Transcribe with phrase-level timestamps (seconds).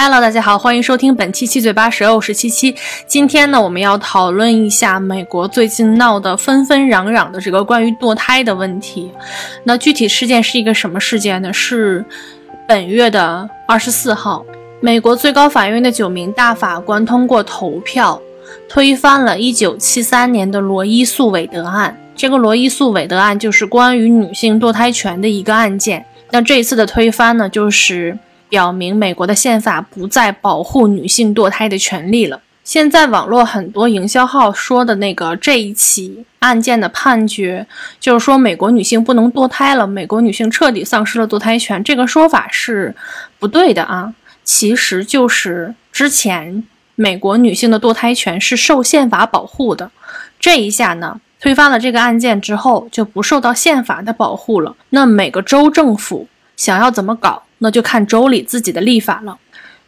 [0.00, 2.72] Hello，大家好，欢迎收听本期七嘴八舌，我是七七。
[3.08, 9.10] 今天呢，我们要讨论一下美国最近闹得纷纷攘攘的这个关于堕胎的问题。
[9.64, 11.52] 那具体事件是一个什么事件呢？
[11.52, 12.04] 是
[12.68, 14.46] 本月的二十四号，
[14.80, 18.22] 美国最高法院的九名大法官通过投票，
[18.68, 21.98] 推翻了一九七三年的罗伊诉韦德案。
[22.14, 26.06] 这个罗伊诉韦德案就是关于女性堕胎权的一个案件。
[26.30, 28.16] 那这一次的推翻呢，就是。
[28.48, 32.40] 表明美国的宪法不再保护女性堕胎的权利了。
[32.64, 37.66] 现在网络很多营销号说的那个这一起案件的判决，
[37.98, 42.94] 就是说美国女性不能堕胎了，美国女性彻底丧失了堕胎权，这个说法是
[43.38, 44.12] 不对的啊。
[44.44, 46.62] 其实就是之前
[46.94, 49.90] 美国女性的堕胎权是受宪法保护的，
[50.38, 54.76] 这一下呢推翻了这个案件之后，就不受到宪法的保护了。
[54.90, 57.44] 那每个州政府想要怎么搞？
[57.58, 59.38] 那就看州里自己的立法了，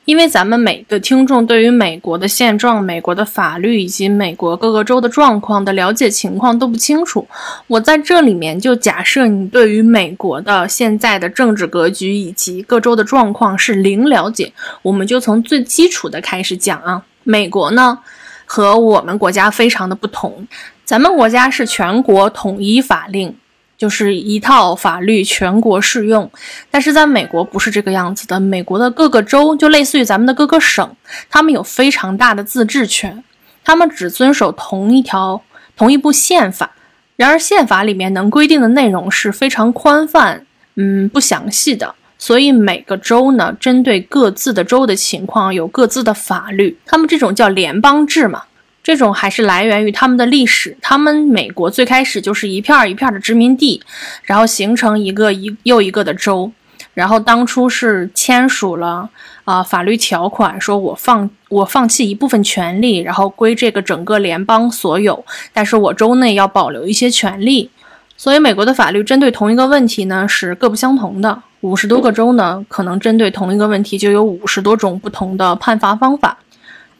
[0.04, 7.28] 因为咱们每个听众对于美国的现状、美国的法律以及美国各个州的状况的了解情况都不清楚。
[7.68, 17.04] 我在这里面就假设你对于美国的现在的政治格局以及各州的状况是零了解，我们就从最基础的开始讲啊。
[17.22, 17.98] 美国呢
[18.46, 20.48] 和我们国家非常的不同，
[20.84, 23.36] 咱们国家是全国统一法令。
[23.80, 26.30] 就是一套法律全国适用，
[26.70, 28.38] 但是在美国不是这个样子的。
[28.38, 30.94] 美国的各个州就类似于咱们的各个省，
[31.30, 33.24] 他们有非常大的自治权，
[33.64, 35.42] 他们只遵守同一条、
[35.78, 36.72] 同一部宪法。
[37.16, 41.94] 然而，宪法里面能规定的内容是非常宽泛，嗯，不详细的。
[42.18, 48.42] 所以每个州呢，针对各自的州的情况有各自的法律，他们这种叫联邦制嘛。
[48.82, 53.82] 这种还是来源于他们的历史，他们美国最开始就是一片一片的殖民地，
[54.22, 56.50] 然后形成一个一又一个的州，
[56.94, 59.08] 然后当初是签署了
[59.44, 67.70] 啊法律条款，说我放我放弃一部分权利，然后归这个整个联邦所有，但是我州内要保留一些权利，
[68.16, 76.38] 所以美国的法律针对同一个问题呢是各不相同的，五十多个州呢可能针对同一个问题就有五十多种不同的判罚方法。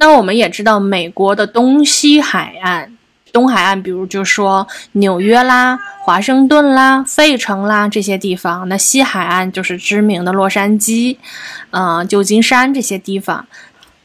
[0.01, 2.91] 那我们也知道，美国的东西海岸，
[3.35, 11.19] 东海岸，比如就说纽约啦、华盛顿啦、费城啦这些地方；那西海岸就是知名的洛杉矶、
[11.73, 13.47] 嗯、旧金山这些地方。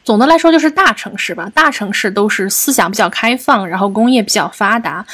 [0.04, 1.50] 总的来说，就是大城市吧。
[1.54, 5.06] 大城市都是思想比较开放，然后工业比较发达。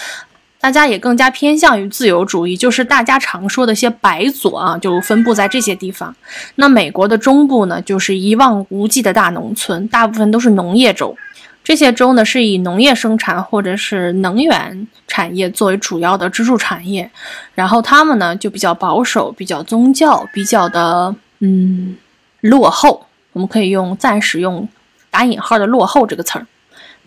[0.62, 6.14] 大家也更加偏向于自由主义，就是大家常说的一些白左啊，就分布在这些地方。
[6.54, 11.16] 那美国的中部呢，就是一望无际的大农村，大部分都是农业州。
[11.64, 17.10] 这些州呢，是以农业生产或者是能源产业作为主要的支柱产业。
[17.56, 21.96] 然后他们呢，就比较保守，比较宗教，比较的嗯
[22.40, 23.04] 落后。
[23.32, 24.68] 我们可以用暂时用
[25.10, 26.46] 打引号的“落后”这个词儿。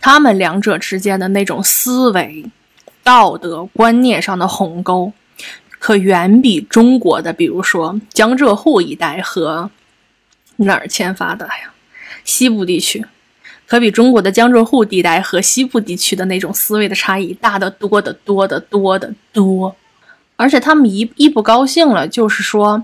[0.02, 2.46] 他们两者之间的那种思维。
[3.06, 5.14] 道德观念上的鸿沟，
[5.78, 9.70] 可远比中国的，比如说江浙沪一带和
[10.56, 11.72] 哪儿欠发达呀？
[12.24, 13.06] 西部地区，
[13.68, 19.76] 可比中国的江浙沪地带和西部地区的那种思维的差异大得多得多得多得多。
[20.36, 22.84] 而且他们一一不高兴了，就是说。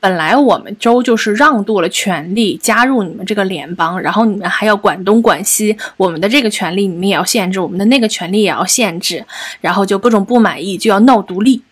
[0.00, 9.24] 本来我们州就是让渡了权利加入你们这个联邦，然后你们还要管东管西，我们的这个权利你们也要限制，我们的那个权利也要限制，
[9.60, 11.62] 然后就各种不满意就要闹独立。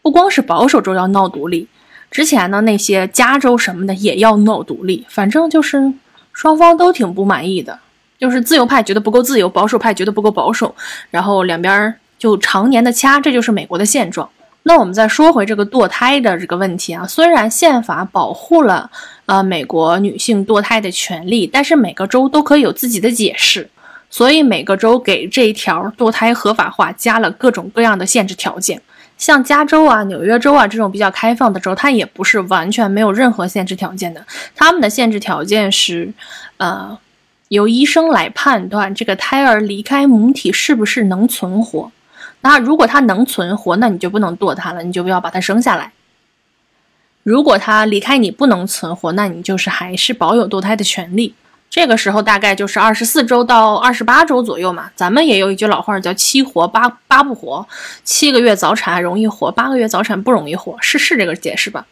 [0.00, 1.68] 不光是保守州要闹独立，
[2.10, 5.92] 之前呢那些加州什么的也要闹独立，反正就是
[6.32, 7.78] 双方都挺不满意的，
[8.18, 10.74] 就是自由派觉得不够自由，保守派觉得不够保守，
[11.10, 14.26] 然后两边就常年的掐，这就是美国的现状。
[14.62, 18.90] 那我们再说回这个堕胎的这个问题啊，虽然宪法保护了
[19.24, 23.70] 呃美国女性堕胎的权利，但是每个州都可以有自己的解释，
[24.10, 28.80] 所以每个州给这一条堕胎合法化加了各种各样的限制条件。
[29.16, 34.24] 像加州啊、纽约州啊这种比较开放的州，它也不是完全没有任何限制条件的，
[34.54, 36.12] 他们的限制条件是，
[36.58, 36.98] 呃，
[37.48, 41.92] 由医生来判断这个胎儿离开母体是不是能存活。
[42.42, 45.92] 那如果它能存活，那你就不能堕它了，你就不要把它生下来。
[47.22, 51.34] 如果它离开你不能存活，那你就是还是保有堕胎的权利。
[51.68, 54.90] 这个时候大概就是二十四周到二十八周左右嘛。
[54.96, 57.68] 咱们也有一句老话叫“七活八八不活”，
[58.02, 61.86] 七个月早产容易活，八个月早产不容易活，是是这个解释吧？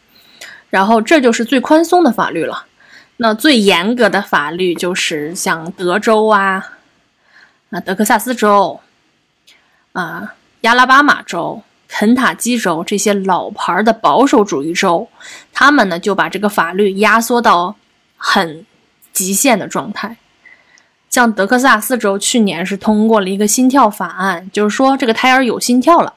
[0.71, 2.65] 然后这就是最宽松的法律了。
[3.17, 6.73] 那最严格的法律就是像德州啊，
[7.69, 8.79] 那德克萨斯州
[9.93, 10.33] 啊。
[10.61, 15.07] 亚拉巴马州、肯塔基州这些老牌的保守主义州，
[15.53, 17.75] 他们呢就把这个法律压缩到
[18.17, 18.65] 很
[19.13, 20.17] 极限的状态。
[21.09, 26.13] 像德克萨斯州去年是通过了一个心跳法案，就是说这个胎儿有心跳了，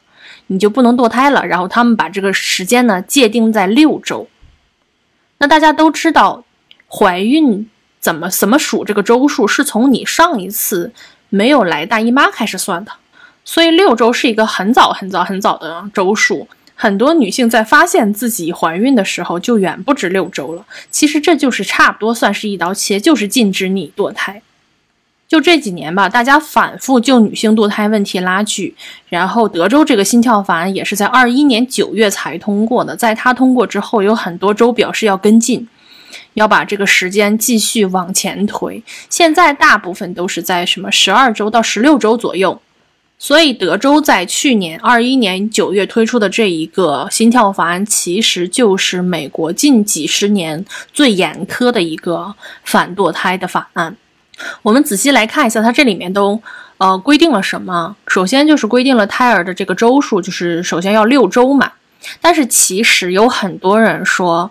[0.48, 1.46] 你就不能堕胎了。
[1.46, 4.28] 然后他们把这个时间呢界定在六周。
[5.38, 6.44] 那大家都知道，
[6.88, 10.92] 怀孕怎么怎么数这个周数，是从你上一次
[11.30, 12.92] 没有来大姨妈开始算的。
[13.44, 16.48] 所以六周是一个很早很早很早的周数。
[16.74, 20.64] 很多女性在发现自己怀孕的时候，就远不止六周了。
[20.90, 24.42] 其实这就是差不多算是一刀切，就是禁止你堕胎。
[25.28, 28.74] 就这几年吧，大家反复就女性堕胎问题拉锯。
[29.08, 32.96] 然后德州这个心跳法案也是在二一年九月才通过的。
[32.96, 35.68] 在它通过之后，有很多州表示要跟进，
[36.34, 38.82] 要把这个时间继续往前推。
[39.08, 42.60] 现在大部分都是在什么十二周到十六周左右。
[43.24, 52.34] 所以，德州在去年二一年九月推出的这一个心跳法案，其实就是美国近几十年最严苛的一个
[52.64, 53.96] 反堕胎的法案。
[54.62, 56.42] 我们仔细来看一下，它这里面都
[56.78, 57.94] 呃规定了什么？
[58.08, 61.70] 首先就是规定了胎儿的这个周数，就是首先要六周嘛。
[62.20, 64.50] 但是其实有很多人说。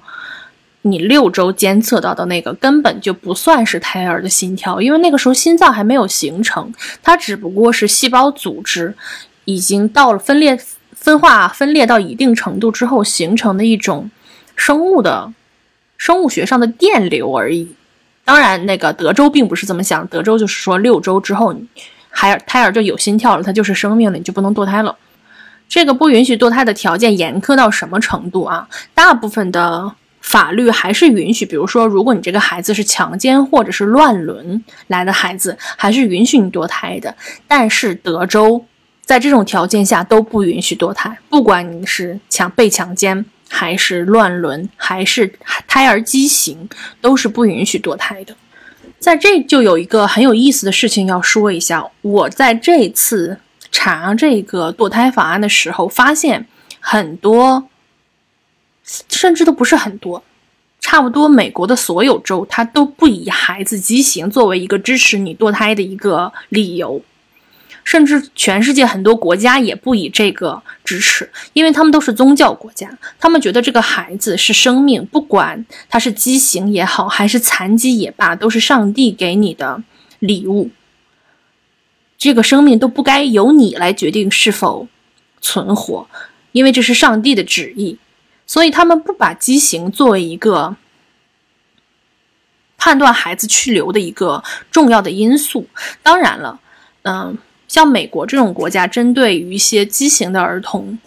[0.84, 6.74] 你六周监测到的那个根本就不算是胎儿的心跳，因为那个时候心脏还没有形成，
[7.04, 8.96] 它只不过是细胞组织
[9.46, 10.60] 已经到了分裂、
[10.96, 14.10] 分化、分裂到一定程度之后形成的一种
[14.56, 15.32] 生物的
[15.98, 17.76] 生物学上的电流而已。
[18.26, 21.56] 当然，那个德州并不是这么想，德州就是说六周之后，
[22.10, 24.96] 孩儿胎儿就有心跳了，它就是生命了，你就不能堕胎了。
[25.70, 28.68] 这个不允许堕胎的条件严苛到什么程度啊？
[28.96, 29.94] 大部分的。
[30.22, 37.14] 法律还是允许，比如说，如果你这个孩子是强奸或者是乱伦来的孩子，还是允许你堕胎的。
[37.48, 38.64] 但是德州
[39.04, 45.34] 在这种条件下都不允许堕胎，不管你是强被强奸，还是乱伦，还是
[45.68, 46.70] 胎儿畸形，
[47.02, 48.36] 都是不允许堕胎的。
[49.00, 53.40] 在这就有一个很有意思的事情要说一下，我在这次
[53.72, 56.46] 查这个堕胎法案的时候，发现
[56.80, 57.68] 很多。
[58.84, 60.24] 甚至都不是很多，
[60.80, 67.02] 差不多美国的所有州，它都不以孩子畸形作为一个支持你堕胎的一个理由，
[67.84, 79.84] 甚至全世界很多国家也不以这个支持，因为他们都是宗教国家，他们觉得这个孩子是生命，不管他是畸形也好，还是残疾也罢，都是上帝给你的
[80.20, 80.72] 礼物，
[82.18, 84.88] 这个生命都不该由你来决定是否
[85.40, 86.08] 存活，
[86.52, 87.98] 因为这是上帝的旨意。
[88.52, 90.76] 所以他们不把畸形作为一个
[92.78, 95.66] 判断孩子去留的一个重要的因素。
[96.04, 96.60] 当然了，
[97.04, 97.38] 嗯，
[97.70, 101.00] 像美国这种国家，针对于一些畸形的儿童，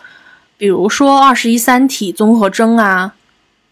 [0.56, 3.14] 比如说二十一三体综合征啊，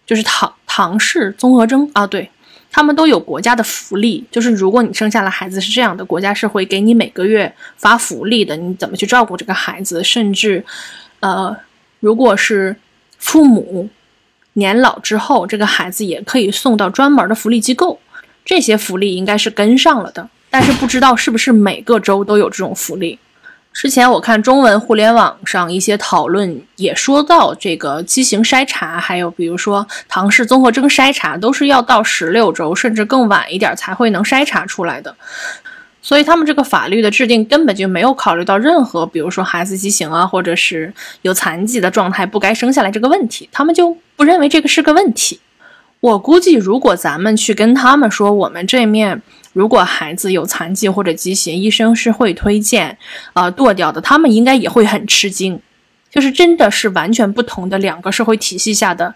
[0.05, 2.31] 就是唐唐氏综合征啊，对
[2.71, 4.23] 他们都有国家的福利。
[4.31, 8.55] 就是如果你生下了孩子是这样的，国家是会给你每个月发福利的。
[8.55, 10.05] 你怎么去照顾这个孩子？
[10.05, 10.63] 甚至，
[11.21, 11.57] 呃，
[12.01, 12.77] 如果是
[13.23, 13.89] 父母
[14.55, 18.01] 年老之后，这个孩子也可以送到专门的福利机构，
[18.44, 23.19] 这些福利应该是跟上了的，但是不知道是不是每个州都有这种福利。
[23.73, 35.17] 之前我看中文互联网上一些讨论也说到，这个畸形筛查，还有比如说唐氏综合征筛查，都是要到十六周甚至更晚一点才会能筛查出来的。
[36.03, 40.93] 所以他们这个法律的制定根本就没有考虑到任何，比如说孩子畸形啊，或者是
[41.23, 45.39] 有残疾的状态不该生下来这个问题，他们就不认为这个是个问题。
[46.01, 52.99] 我估计，如果咱们去跟他们说，我们这面如果孩子有残疾或者畸形，医生是会推荐
[53.35, 55.61] 呃剁掉的，他们应该也会很吃惊。
[56.11, 59.15] 就是真的是完全不同的两个社会体系下的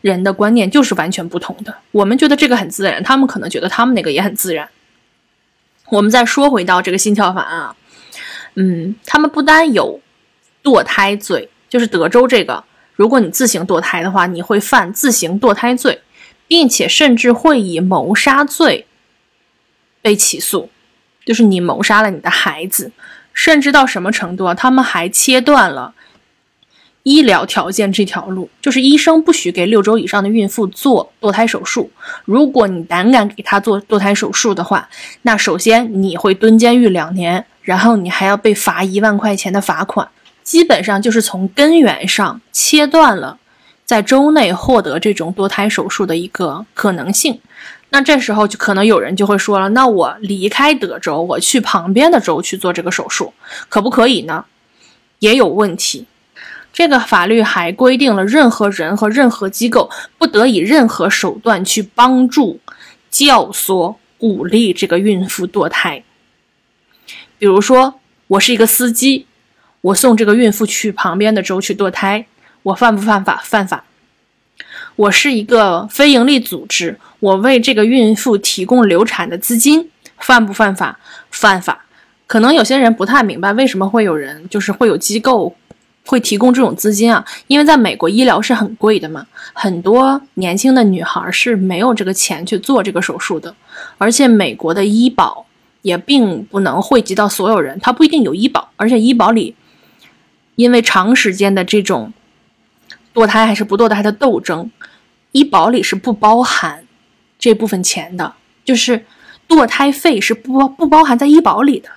[0.00, 1.72] 人的观念，就是完全不同的。
[1.92, 4.66] 我们觉得这个很自然，他们可能觉得他们那个也很自然。
[5.92, 7.76] 我们再说回到这个心跳法啊，
[8.54, 10.00] 嗯，他们不单有
[10.62, 16.00] 堕胎罪，就是德州这个，如果你自行堕胎的话，你会犯自行堕胎罪，
[16.48, 18.86] 并且甚至会以谋杀罪
[20.00, 20.70] 被起诉，
[21.26, 22.90] 就是你谋杀了你的孩子，
[23.34, 24.54] 甚至到什么程度啊？
[24.54, 25.94] 他们还切断了。
[27.04, 31.90] 医疗条件这条路，就是医生不许给六周以上的孕妇做堕胎手术。
[32.24, 34.88] 如果你胆敢给她做堕胎手术的话，
[35.22, 40.08] 那首先你会蹲监狱两年，然后你还要被罚一万块钱的罚款。
[40.44, 43.38] 基本上就是从根源上切断了
[43.84, 47.40] 在州内获得这种堕胎手术的一个可能性。
[47.90, 53.32] 那这时候就可能有人就会说了：那我离开德州，我去旁边的州去做这个手术，
[53.68, 54.44] 可不可以呢？
[55.18, 56.06] 也有问题。
[56.72, 62.60] 这个法律还规定了，任何人和任何机构不得以任何手段去帮助、
[63.10, 66.02] 教唆鼓励这个孕妇堕胎。
[67.38, 69.26] 比如说，我是一个司机，
[69.80, 72.26] 我送这个孕妇去旁边的州去堕胎，
[72.62, 73.42] 我犯不犯法？
[73.44, 73.84] 犯法。
[74.96, 80.98] 我是一个非营利组织，我为这个孕妇提供流产的资金，犯不犯法？
[81.30, 81.84] 犯法。
[82.26, 85.54] 可能有些人不太明白，为什么会有人就是会有机构
[86.06, 87.24] 会提供这种资金啊？
[87.46, 93.54] 因为在美国医疗是很贵的嘛，很多年轻的女孩是没有这个钱去做这个手术的，
[93.98, 95.46] 而且美国的医保
[95.82, 99.54] 也并不能惠及到所有人，它不一定有医保，而且医保里
[100.56, 102.12] 因为长时间的这种。
[103.14, 104.70] 堕胎还是不堕胎的斗争，
[105.32, 106.82] 医保里是不包含
[107.38, 108.32] 这部分钱的，
[108.64, 109.04] 就是
[109.46, 111.90] 堕胎费是不不包含在医保里的，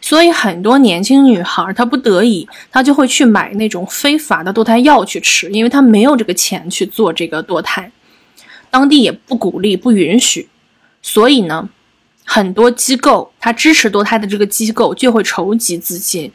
[0.00, 7.90] 所以很多年轻女孩她不得已，她就会去买那种非法的堕胎药去吃，因为她没有这个钱去做这个堕胎，
[8.70, 10.48] 当地也不鼓励不允许，
[11.02, 11.68] 所以呢，
[12.24, 16.30] 很多机构他支持堕胎的这个机构就会筹集资金，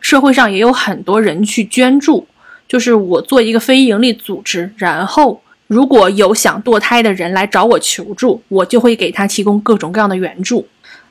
[0.00, 2.26] 社会上也有很多人去捐助。
[2.66, 10.66] 就是我做一个非营利组织，然后如果有想堕胎的人来找我求助，我就会给他提供各种各样的援助。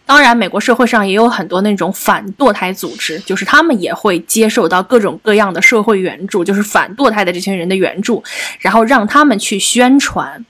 [0.05, 8.21] 当然，美国社会上也有很多那种反堕胎组织，就是他们也会接受到各种各样的社会援助，就是反堕胎的这些人的援助，
[8.59, 10.45] 然后让他们去宣传、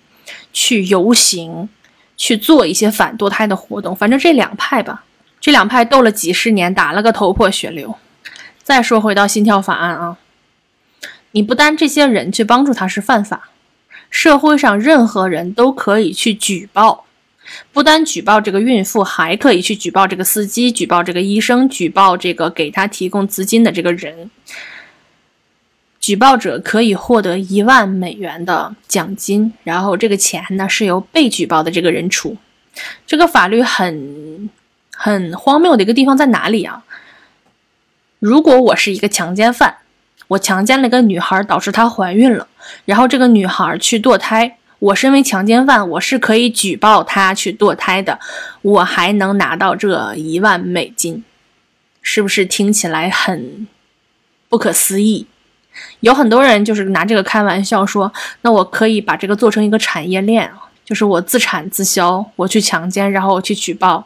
[0.52, 1.70] 去游行、
[2.18, 3.96] 去做一些反堕胎的活动。
[3.96, 5.04] 反正这两派吧，
[5.40, 7.96] 这两派斗了几十年，打了个头破血流。
[8.64, 10.18] 再说回到心跳法案啊。
[11.32, 13.50] 你不单这些人去帮助他是犯法，
[14.10, 17.06] 社会上任何人都可以去举报，
[17.72, 24.30] 不单举报这个孕妇，还可以去举报这个司机，举报这个医生，举报这个给他提供资金的这个人。
[26.00, 32.38] 举报者可以获得一万美元的奖金，然后这个钱呢是由被举报的这个人出。
[33.06, 34.50] 这个法律很
[34.92, 36.84] 很荒谬的一个地方在哪里啊？
[38.20, 39.78] 如果我是一个强奸犯。
[40.30, 42.48] 我强奸了一个女孩，导致她怀孕了，
[42.86, 44.58] 然后这个女孩去堕胎。
[44.84, 48.20] 我身为强奸犯，我是可以举报他去堕胎的，
[48.62, 51.24] 我还能拿到这一万美金，
[52.02, 53.66] 是不是听起来很
[54.50, 55.26] 不可思议？
[56.02, 58.12] 有很多人就是拿这个开玩笑说，
[58.42, 64.06] 那我可以把这个做成一个产业链啊，就是我自产自销，我去强奸，然后我去举报。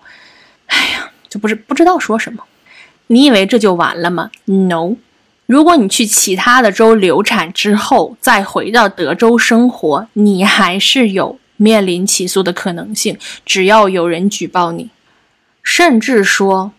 [0.67, 2.43] 哎呀，就不是不知道说什么。
[3.07, 4.96] 你以为这就完了吗？No。
[5.48, 13.18] 如果你去其他的州流产之后再回到德州生活，你还是有面临起诉的可能性。
[13.46, 14.89] 只要有人举报你，
[15.63, 16.74] 甚至说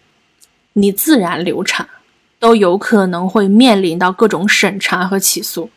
[0.75, 1.89] 你自然流产，
[2.39, 5.71] 都有可能会面临到各种审查和起诉。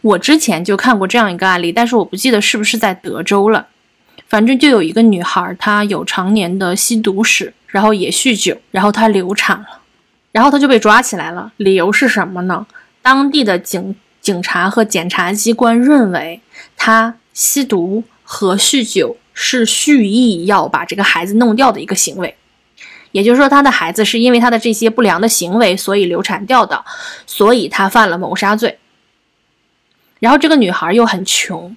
[0.00, 3.68] 我之前就看过这样一个案例，但是我不记得是不是在德州了。
[4.28, 9.82] 反正就有一个女孩，她有常年的吸毒史，然后也酗酒，然后她流产了。
[10.32, 12.66] 然后他就被抓起来了，理由是什么呢？
[13.02, 16.40] 当地的警警察和检察机关认为
[16.76, 22.36] 他吸毒和酗酒是蓄意要把这个孩子弄掉的一个行为，
[23.12, 26.84] 也就是说，他的孩子是因为他的这些不良的行为，所以流产掉的，
[27.26, 28.78] 所以他犯了谋杀罪。
[30.18, 31.76] 然后这个女孩又很穷，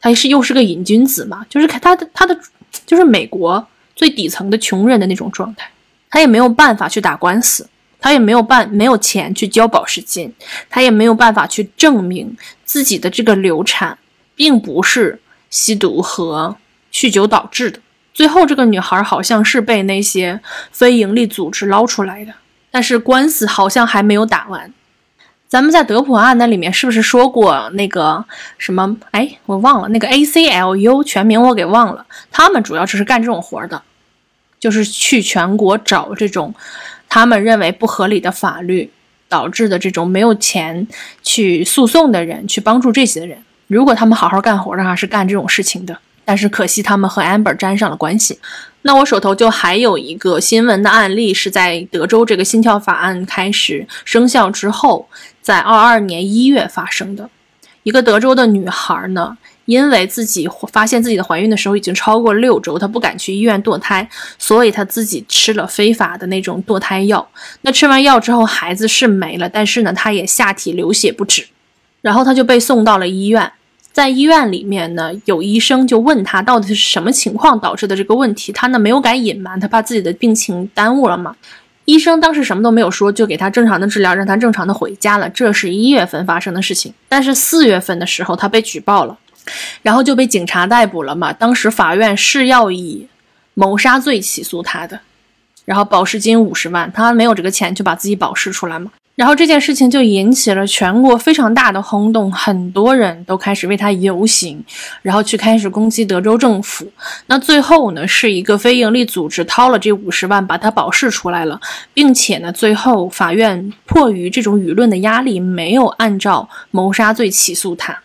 [0.00, 2.38] 她是又是个瘾君子嘛，就是看她的她的
[2.86, 5.70] 就是美国最底层的穷人的那种状态。
[6.12, 7.66] 他也没有办法去打官司，
[7.98, 10.30] 他也没有办没有钱去交保释金，
[10.68, 13.96] 他也没有办法去证明自己的这个流产
[14.36, 16.54] 并不是吸毒和
[16.92, 17.80] 酗酒导致的。
[18.12, 20.38] 最后，这个女孩好像是被那些
[20.70, 22.34] 非营利组织捞出来的，
[22.70, 24.70] 但是官司好像还没有打完。
[25.48, 28.22] 咱们在德普案那里面是不是说过那个
[28.58, 28.98] 什么？
[29.12, 33.82] 哎，我忘了那个 ACLU 全名我给忘了，他们主要就是干这种活的。
[34.62, 36.54] 就是去全国找这种
[37.08, 38.88] 他们认为不合理的法律
[39.28, 40.86] 导致的这种没有钱
[41.20, 43.36] 去诉讼的人，去帮助这些人。
[43.66, 45.98] 如果他们好好干活的话，是干这种事情的。
[46.24, 48.38] 但是可惜他们和 Amber 沾上了关系。
[48.82, 55.08] 那我手头就还有一个新闻的案例，是在德州这个心跳法案开始生效之后，
[55.40, 57.28] 在二二年一月发生的。
[57.82, 59.36] 一个德州的女孩呢。
[59.64, 67.28] 因为自己发现自己的怀孕的时候已经超过六周，她不敢去医院堕胎，所以她自己吃了非法的那种堕胎药。
[67.62, 71.46] 那吃完药之后，孩子是没了，但是呢，她也下体流血不止，
[72.00, 73.52] 然后她就被送到了医院。
[73.92, 81.36] 在医院里面呢，有医生就问她到底是什么情况导致的这个问题，她呢没有敢隐瞒，她怕自己的病情耽误了嘛。
[81.84, 85.28] 医生当时什么都没有说，就给她正常的治疗，让她正常的回家了。
[85.28, 89.18] 这是一月份发生的事情，但是四月份的时候，她被举报了。
[89.82, 91.32] 然后就被警察逮捕了嘛。
[91.32, 93.06] 当时法院是要以
[93.54, 95.00] 谋杀罪起诉他的，
[95.64, 98.90] 然后保释金五十万，他没有这个钱就把自己保释出来嘛。
[99.14, 104.64] 然后这件事情就引起了全国非常大的轰动，很多人都开始为他游行，
[105.02, 106.90] 然后去开始攻击德州政府。
[107.26, 111.60] 那最后呢，是一个非营利组织掏了这五十万把他保释出来了，
[111.92, 118.00] 并且呢，最后法院迫于这种舆论的压力，没有按照谋杀罪起诉他。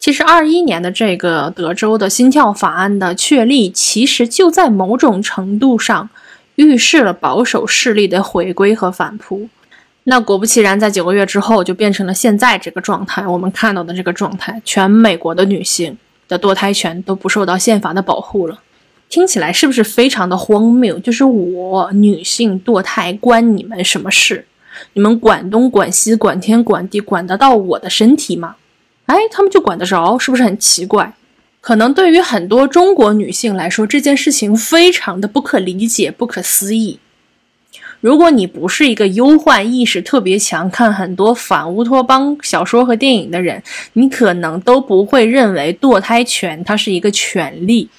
[0.00, 6.08] 其实二一年的这个德州的心跳法案的确立，其实就在某种程度上
[6.54, 9.46] 预示了保守势力的回归和反扑。
[10.04, 13.26] 那果不其然，在九个月之后，就变成了现在这个状态。
[13.26, 15.94] 我们看到的这个状态，全美国的女性
[16.26, 18.58] 的堕胎权都不受到宪法的保护了。
[19.10, 20.98] 听起来是不是非常的荒谬？
[20.98, 24.46] 就是我女性堕胎关你们什么事？
[24.94, 28.56] 你们管东管西管天管地，管得到我的身体吗？
[29.10, 31.12] 哎，他们就管得着，是不是很奇怪？
[31.60, 37.00] 可能对于很多中国女性来说，这件事情非常的不可理解、不可思议。
[38.00, 43.60] 如果你不是一个忧患意识特别强、看很多反乌托邦小说和电影的人，
[43.94, 47.90] 你可能都不会认为堕胎权它是一个权利。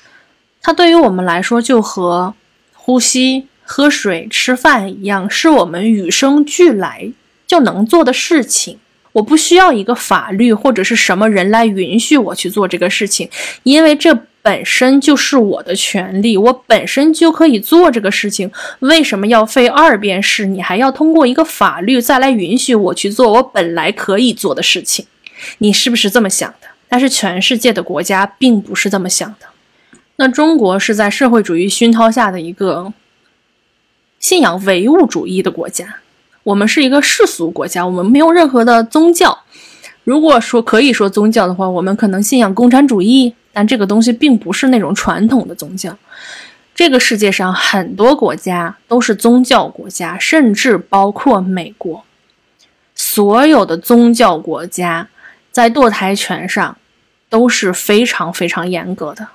[0.61, 2.33] 它对于我们来说，就和
[2.73, 7.11] 呼吸、喝水、吃饭一样，是我们与生俱来
[7.45, 8.79] 就能做的事情。
[9.13, 13.29] 我不需要一个法律或者是什么人来允许我去做这个事情，
[13.63, 14.17] 因为这。
[14.43, 18.51] 本身就是我的权利，我本身就可以做这个事情。
[18.79, 20.47] 为什么要费二遍事？
[20.47, 25.05] 你还要通过一个法律再来允许我去做我本来可以做的事情？
[25.59, 26.67] 你是不是这么想的？
[26.89, 29.45] 但是全世界的国家并不是这么想的。
[30.15, 32.91] 那中国是在社会主义熏陶下的一个
[34.19, 35.97] 信仰唯物主义的国家，
[36.43, 39.37] 我们是一个世俗国家，我们没有任何的宗教。
[40.03, 43.35] 如果说可以说宗教的话，我们可能信仰共产主义。
[43.53, 45.97] 但这个东西并不是那种传统的宗教。
[46.73, 52.01] 这个世界上很多国家都是宗教国家，甚至包括美国。
[52.95, 55.09] 所有的宗教国家
[55.51, 56.77] 在堕胎权上
[57.29, 59.27] 都是非常非常严格的。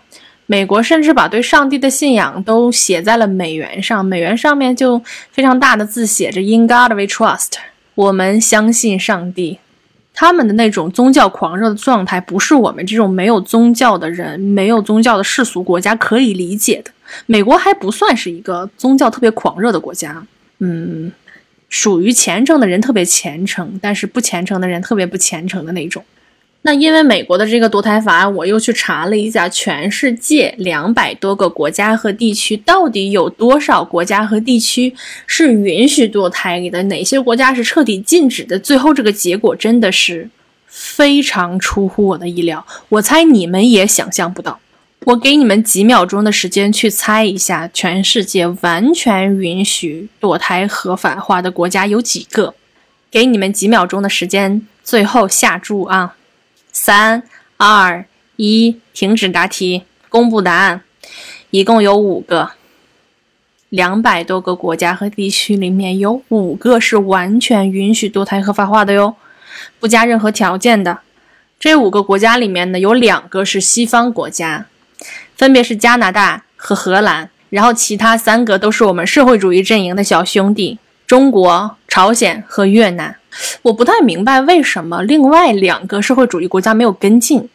[0.46, 7.54] 美国甚至把对上帝的信仰都写在了美元上，美元上面就非常大的字写着 “In God We Trust”，
[7.94, 9.58] 我们相信上帝。
[10.18, 16.90] 他们的那种宗教狂热的状态，不是我们这种没有宗教的人、没有宗教的世俗国家可以理解的。
[17.26, 20.26] 美国还不算是一个宗教特别狂热的国家，
[20.60, 21.12] 嗯，
[21.68, 26.02] 属于虔诚的人特别虔诚，但是不虔诚的人特别不虔诚的那种。
[26.66, 34.92] 那因为美国的这个堕胎法案，我又去查了一下，全世界两百多个国家和地区，到底有多少国家和地区
[35.28, 36.82] 是允许堕胎的？
[36.82, 38.58] 哪些国家是彻底禁止的？
[38.58, 40.28] 最后这个结果真的是
[40.66, 44.58] 非常出乎我的意料，我猜你们也想象不到。
[45.04, 52.56] 我给你们几秒钟的时间去猜一下，全世界完全允许堕胎合法化的国家有几个？
[53.08, 56.16] 给你们几秒钟的时间，最后下注啊！
[56.78, 57.22] 三
[57.56, 58.04] 二
[58.36, 60.82] 一，停止答题，公布答案。
[61.48, 62.50] 一共有五个，
[63.70, 69.16] 两百多个国家和地区里面有五个是完全允许堕胎合法化的哟，
[69.80, 71.00] 不加任何条件的。
[71.58, 74.66] 这五个国家里面呢，有两个是西方国家，
[75.34, 83.16] 分别是加拿大和荷兰，然后其他三个都是我们社会主义阵营的小兄弟：中国、朝鲜和越南。
[83.62, 87.48] 我不太明白为什么另外两个社会主义国家没有跟进，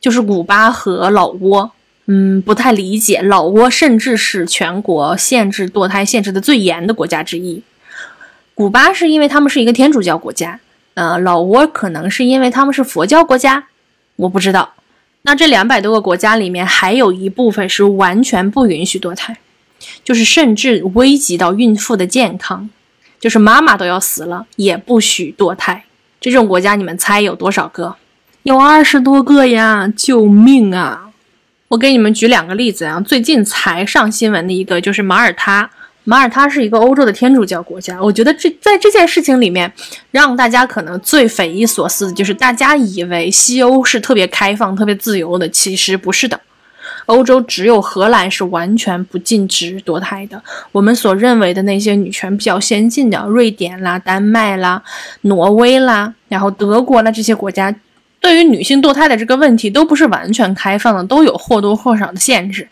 [0.00, 1.70] 就是古巴和老挝。
[2.10, 3.20] 嗯，不太理解。
[3.20, 7.62] 老挝甚至是全国限制堕胎限制的最严的国家之一。
[8.54, 10.58] 古巴是因为他们是一个天主教国家，
[10.94, 13.66] 呃，老挝可能是因为他们是佛教国家，
[14.16, 14.72] 我不知道。
[15.22, 19.36] 那这两百多个国家里面，还有一部分是完全不允许堕胎，
[20.02, 22.70] 就是甚至危及到孕妇的健康。
[23.20, 25.84] 就是妈妈都要死了，也不许堕胎。
[26.20, 27.96] 这种国家，你们猜有多少个？
[28.44, 29.92] 有二十多个呀！
[29.96, 31.10] 救命啊！
[31.68, 33.00] 我给你们举两个例子啊。
[33.00, 35.68] 最近才上新闻的一个就是马耳他。
[36.04, 38.00] 马耳他是一个欧洲的天主教国家。
[38.00, 39.70] 我觉得这在这件事情里面，
[40.10, 46.40] 让大家可能最匪夷所思的就是，大家以为西欧是特别开放、特别自由的，其实不是的。
[47.08, 50.42] 欧洲只有荷兰是完全不禁止堕胎的。
[50.72, 54.82] 我们所认为的那些女权比较先进的，瑞典啦、丹麦啦、
[55.22, 57.74] 挪威啦，然后德国啦这些国家，
[58.20, 62.68] 对于女性堕胎的这个问题都不是完全开放的，都有或多或少的限制。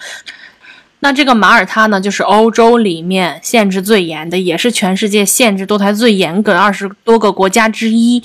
[1.00, 8.22] 那这个马耳他呢，就是欧洲里面限制最严的，也是全世界限制堕胎最严格的二十多个国家之一。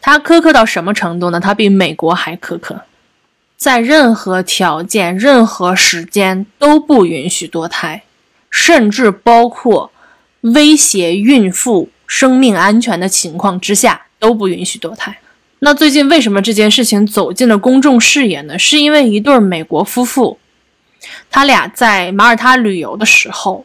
[0.00, 1.38] 它苛刻到什么程度呢？
[1.38, 2.80] 它比美国还苛刻。
[3.64, 8.02] 在任何条件、任何时间都不允许堕胎，
[8.50, 9.90] 甚至包括
[10.42, 15.16] 威胁孕妇生命安全的情况之下都不允许堕胎。
[15.60, 18.58] 那最近为什么这件事情走进了公众视野呢？
[18.58, 20.38] 是因为一对美国夫妇，
[21.30, 23.64] 他俩在马耳他旅游的时候，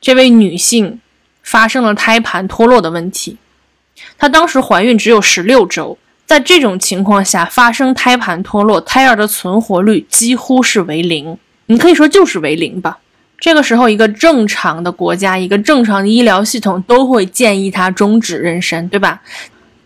[0.00, 1.00] 这位女性
[1.42, 3.38] 发生了胎盘脱落的问题。
[4.16, 5.98] 她当时怀孕只有十六周。
[6.28, 12.98] 在这种情况下发生胎盘脱落，胎儿的存活率几乎是为零，你可以说就是为零吧。
[13.40, 19.22] 这个时候，一个正常的国家，一个正常的医疗系统都会建议他终止妊娠，对吧？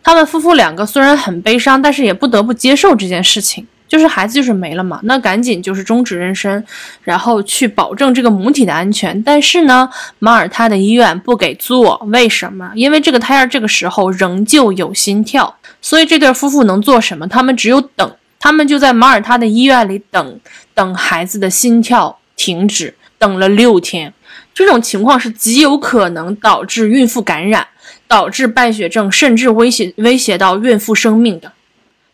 [0.03, 3.65] 他们夫妇两个虽然很悲伤，但是也不得不接受这件事情。
[3.93, 6.65] 就是孩子就是没了嘛，那赶紧就是终止妊娠，
[7.03, 9.23] 然后去保证这个母体的安全。
[9.23, 9.87] 但是呢，
[10.19, 12.73] 马耳他的医院不给做，为什么？
[12.75, 17.29] 因为这个胎儿这个时候仍旧有心跳，所以这对夫妇能做什么？
[17.29, 20.41] 他们只有等，他们就在马耳他的医院里等，
[20.73, 24.15] 等孩子的心跳停止，等了六天。
[24.55, 27.69] 这种情况是极有可能导致孕妇感染，
[28.09, 31.53] 导致败血症，甚至威胁威胁到孕妇生命的。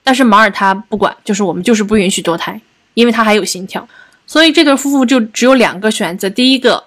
[0.09, 2.59] 但是马耳他不管，就是我们就是不允许堕胎，
[2.95, 3.87] 因为他还有心跳，
[4.27, 6.85] 所以这对夫妇就只有两个选择：第一个，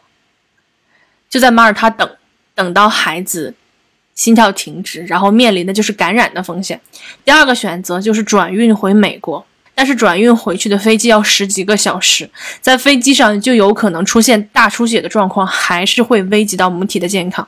[1.30, 2.10] 就在马耳他等，
[2.56, 3.54] 等到孩子
[4.16, 6.80] 心跳停止，然后面临的就是感染的风险；
[7.24, 9.46] 第二个选择就是转运回美国。
[9.74, 12.30] 但是转运回去的飞机要十几个小时，
[12.60, 17.48] 在飞机上就有可能出现大出血的状况，还是会危及到母体的健康。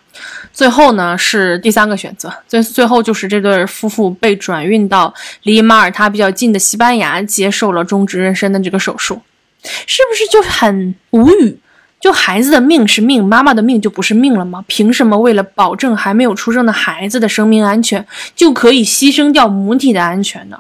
[0.52, 9.22] 最后呢是第三个选择，最最后就是这对夫妇被转运到离马耳他比较近的西班牙，接受了终止妊娠的这个手术，
[9.64, 11.60] 是不是就很无语？
[12.00, 14.64] 就孩子的命是命，妈妈的命就不是命了吗？
[14.68, 18.06] 凭什么为了保证还没有出生的孩子的生命安全，
[18.36, 20.60] 就可以牺牲掉母体的安全呢？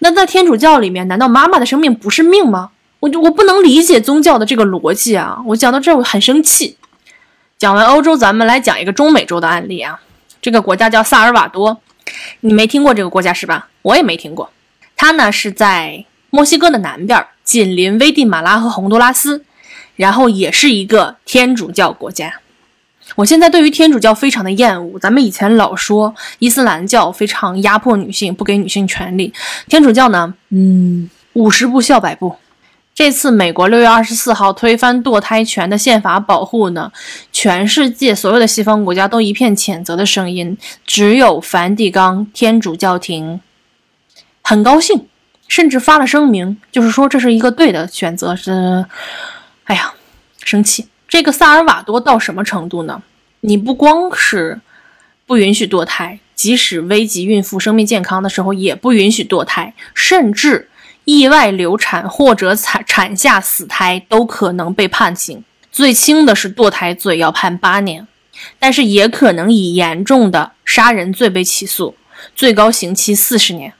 [0.00, 2.70] 那在天主教里面，难道妈妈的生命不是命吗？
[3.00, 5.38] 我就我不能理解宗教的这个逻辑啊！
[5.46, 6.76] 我讲到这儿我很生气。
[7.58, 10.00] 讲完欧洲，咱们来讲一个中美洲的案例啊。
[10.40, 11.80] 这个国家叫萨尔瓦多，
[12.40, 13.68] 你没听过这个国家是吧？
[13.82, 14.50] 我也没听过。
[14.96, 19.44] 它呢是在墨西哥的南边，紧邻危地马拉和洪都拉斯，
[19.96, 22.34] 然后也是一个天主教国家。
[23.14, 24.98] 我现在对于天主教非常的厌恶。
[24.98, 29.32] 咱们以前老说伊斯兰教非常压迫女性，不给女性权利。
[29.68, 32.36] 天主教呢，嗯，五十步笑百步。
[32.94, 36.92] 这次美国六月二十四号推翻堕胎权的宪法保护呢，
[37.32, 43.40] 全世界所有的西方国家都一片谴责的声音，只有梵蒂冈天主教廷
[44.42, 45.06] 很高兴，
[45.48, 48.36] 甚至发了声明，就是说这是一个对的选择。
[48.36, 48.84] 是，
[49.64, 49.94] 哎呀，
[50.44, 50.86] 生气。
[51.12, 53.02] 这个萨尔瓦多到什么程度呢？
[53.40, 54.62] 你不光是
[55.26, 60.70] 不允许堕胎，即使危及孕妇生命健康的时候也不允许堕胎，甚至
[61.04, 65.44] 意外流产或者产产下死胎都可能被判刑。
[65.70, 68.08] 最轻的是堕胎罪，要判八年，
[68.58, 71.94] 但是也可能以严重的杀人罪被起诉，
[72.34, 73.74] 最高刑期四十年。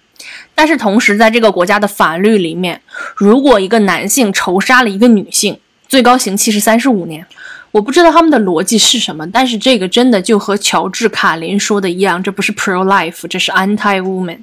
[0.55, 2.83] 但是同时，在这个国家的法律里面，
[3.16, 5.59] 如果一个男性仇杀了一个女性，
[5.92, 7.26] 最高刑期是三十五年，
[7.70, 14.38] 我不知道他们的逻辑是什么，但是这个真的就和乔治卡林说的一样，这不是 pro life，这是 anti woman。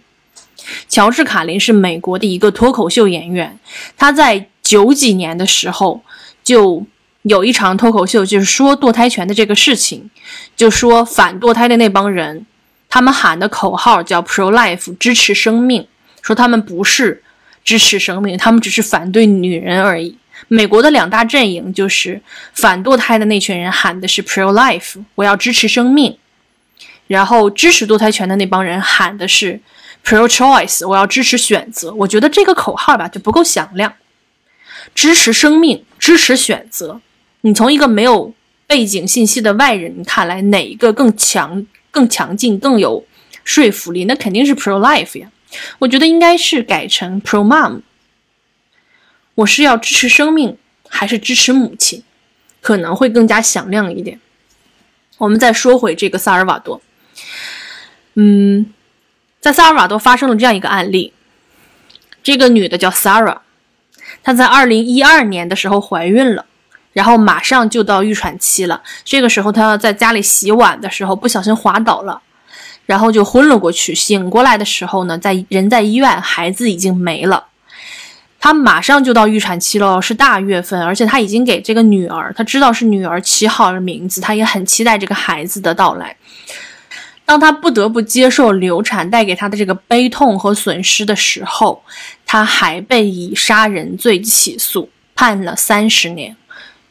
[0.88, 3.58] 乔治卡林是美国的一个脱口秀演员，
[3.98, 6.04] 他在九几年的时候
[6.44, 6.86] 就
[7.24, 10.08] 有一场脱口秀，就是说堕胎权的这个事情，
[10.56, 12.46] 就说反堕胎的那帮人，
[12.88, 15.88] 他们喊的口号叫 pro life，支持生命，
[16.22, 17.24] 说他们不是
[17.64, 20.19] 支持生命，他们只是反对女人而已。
[20.48, 22.22] 美国的两大阵营就是
[22.54, 26.14] 反堕胎的那群人喊的是 pro life，我要支持生命；
[27.08, 29.60] 然后支持堕胎权的那帮人喊的是
[30.04, 31.94] pro choice，我要支持选择。
[31.94, 33.94] 我觉得这个口号吧就不够响亮，
[34.96, 37.02] 支持生命，支持选择。
[37.42, 38.34] 你从一个没有
[38.66, 43.06] 背景信息的外人看来，哪一个更强、更强劲、更有
[43.44, 44.06] 说服力？
[44.06, 45.30] 那肯定是 pro life 呀。
[45.80, 47.82] 我觉得应该是改成 pro mom。
[49.40, 50.58] 我是要支持生命，
[50.90, 52.04] 还是支持母亲，
[52.62, 54.20] 可能会更加响亮一点。
[55.18, 56.82] 我们再说回这个萨尔瓦多，
[58.16, 58.74] 嗯，
[59.40, 61.14] 在萨尔瓦多发生了这样一个案例，
[62.22, 63.40] 这个女的叫 Sarah，
[64.24, 66.46] 她在二零一二年的时候怀孕了，
[66.92, 68.84] 然后马上就到预产期了。
[69.06, 72.22] 这个时候她在家里洗碗的时候不小心滑倒了，
[72.86, 73.96] 然后就昏了过去。
[73.96, 77.46] 醒过来的时候呢，在人在医院，孩子已经没了。
[78.40, 86.16] 她马上就到预产期了，是大月份，而且她已经给这个女儿，她知道是女儿起好了名字，她也很期待这个孩子的到来。
[87.26, 91.84] 当她不得不接受流产带给她的这个悲痛和损失的时候，
[92.26, 96.36] 他还被以杀人罪起诉，判了三十年。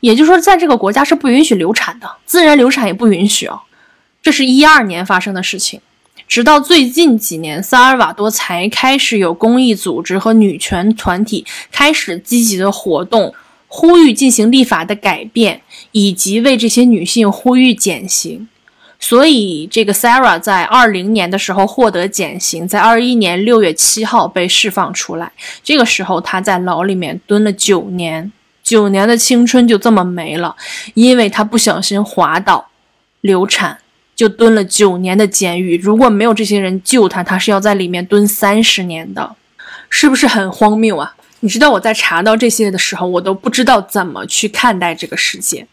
[0.00, 3.60] 也就是说，在这个国家是不允许流产的，自然流产也不允许哦。
[4.22, 5.80] 这是一二年发生的事情，
[6.28, 13.34] 直到最近几年，萨尔瓦多才开始有公益组织和女权团体开始积极的活动，
[13.66, 15.62] 呼吁进行立法的改变，
[15.92, 18.46] 以及为这些女性呼吁减刑。
[19.00, 25.32] 所以，这个 Sarah 在二零年的时候获得减刑，在二一年六月七号被释放出来。
[25.62, 30.56] 这个时候，她在牢里面蹲了九年，九年的青春就这么没了，
[30.94, 32.68] 因为她不小心滑倒
[33.20, 33.78] 流产，
[34.18, 35.78] 就蹲了九年的监狱。
[35.78, 39.36] 如果没有这些人救她，她是要在里面蹲三十年的，
[39.88, 41.14] 是不是很荒谬啊？
[41.38, 45.64] 你知道我在查到这些的时候，我都不知道怎么去看待这个世界。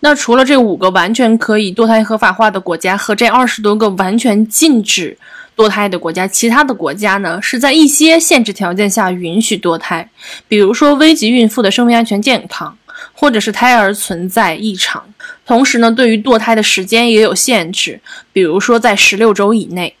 [0.00, 5.16] 那除了这五个完全可以堕胎合法化的国家和这二十多个完全禁止
[5.54, 10.10] 堕胎的国家，其他的国家呢是在一些限制条件下允许堕胎，
[10.48, 12.76] 比如说危及孕妇的生命安全健康，
[13.16, 15.02] 或者是胎儿存在异常。
[15.46, 17.98] 同时呢，对于堕胎的时间也有限制，
[18.32, 19.96] 比如说在十六周以内。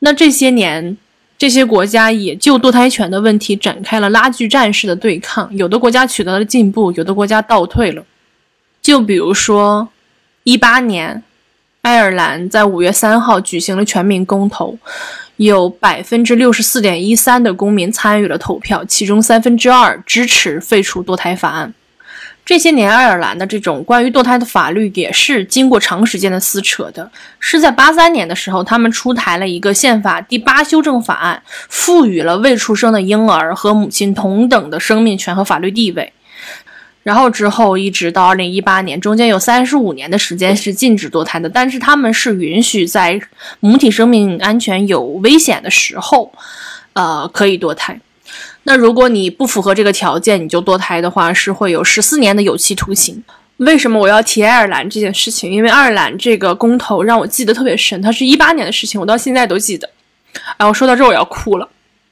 [0.00, 0.96] 那这些年，
[1.38, 8.04] 这些国家也就堕胎权的问题展开了拉锯战式的对抗，有的国家取得了进步，有的国家倒退了。
[8.82, 9.88] 就比如说，
[10.42, 11.22] 一八年，
[11.82, 14.78] 爱尔兰在五月三号举行了全民公投，
[15.36, 21.72] 有百分之六十四点一三的公民参与了投票，其中三分之二支持废除堕胎法案。
[22.46, 27.10] 这些年，爱尔兰的这种关于堕胎的法律也是经过长时间的撕扯的。
[27.40, 36.12] 是在八三年的时候，他们出台了一个宪法第八修正法案，赋予了未出生的婴儿和母亲同等的生命权和法律地位。
[37.02, 43.20] 然后之后一直到二零一八年，中间有三十五年的时间是禁止堕胎的，但是他们是允许在
[43.58, 46.32] 母体生命安全有危险的时候，
[46.92, 47.98] 呃，可以堕胎。
[48.68, 53.22] 那如果你不符合这个条件，你就堕胎的话，是会有十四年的有期徒刑。
[53.58, 55.50] 为什么我要提爱尔兰这件事情？
[55.50, 59.88] 因为爱尔兰这个公投让我记得特别深，它是一八年的事情，我到现在都记得。
[60.56, 61.68] 哎，我说到这我要哭了，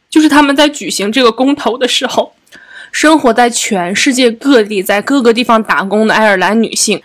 [0.08, 2.32] 就是他们在举行这个公投的时候。
[2.92, 7.02] 生活在全世界各地，在各个地方打工的爱尔兰女性，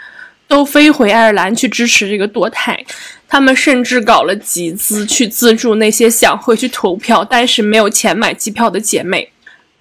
[0.48, 2.86] 都飞回爱尔兰去支持这个堕胎。
[3.28, 9.32] 他们甚至搞了集资去资助那些想回去投票但是没有钱买机票的姐妹。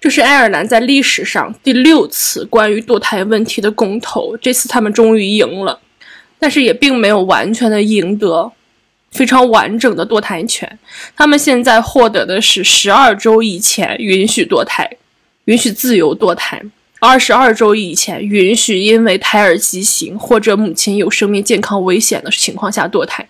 [0.01, 5.79] 这是爱尔兰在历史上第六次关于堕胎问题的公投，这次他们终于赢了，
[6.39, 8.51] 但是也并没有完全的赢得
[9.11, 10.79] 非常完整的堕胎权。
[11.15, 14.89] 他们现在获得的是十二周以前允许堕胎。
[15.45, 16.61] 允许自由堕胎，
[16.99, 23.27] 二十二周以前允许因为胎儿畸形或者母亲有生命健康危险的情况下堕胎，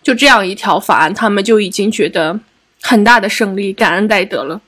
[0.00, 2.38] 就这样一条法案，他们就已经觉得
[2.82, 4.60] 很大的胜利，感恩戴德了。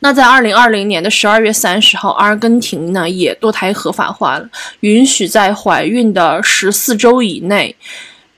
[0.00, 4.48] 那在二零二零年的十二月三十号，阿根廷呢也堕胎合法化了，
[4.80, 7.74] 允许在怀孕的十四周以内，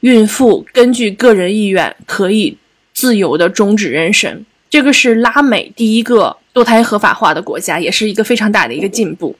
[0.00, 2.56] 孕妇根据个人意愿可以
[2.92, 4.38] 自由的终止妊娠。
[4.68, 6.36] 这个是拉美第一个。
[6.54, 9.34] 堕胎合法化的国家也是一个非常大的一个进步，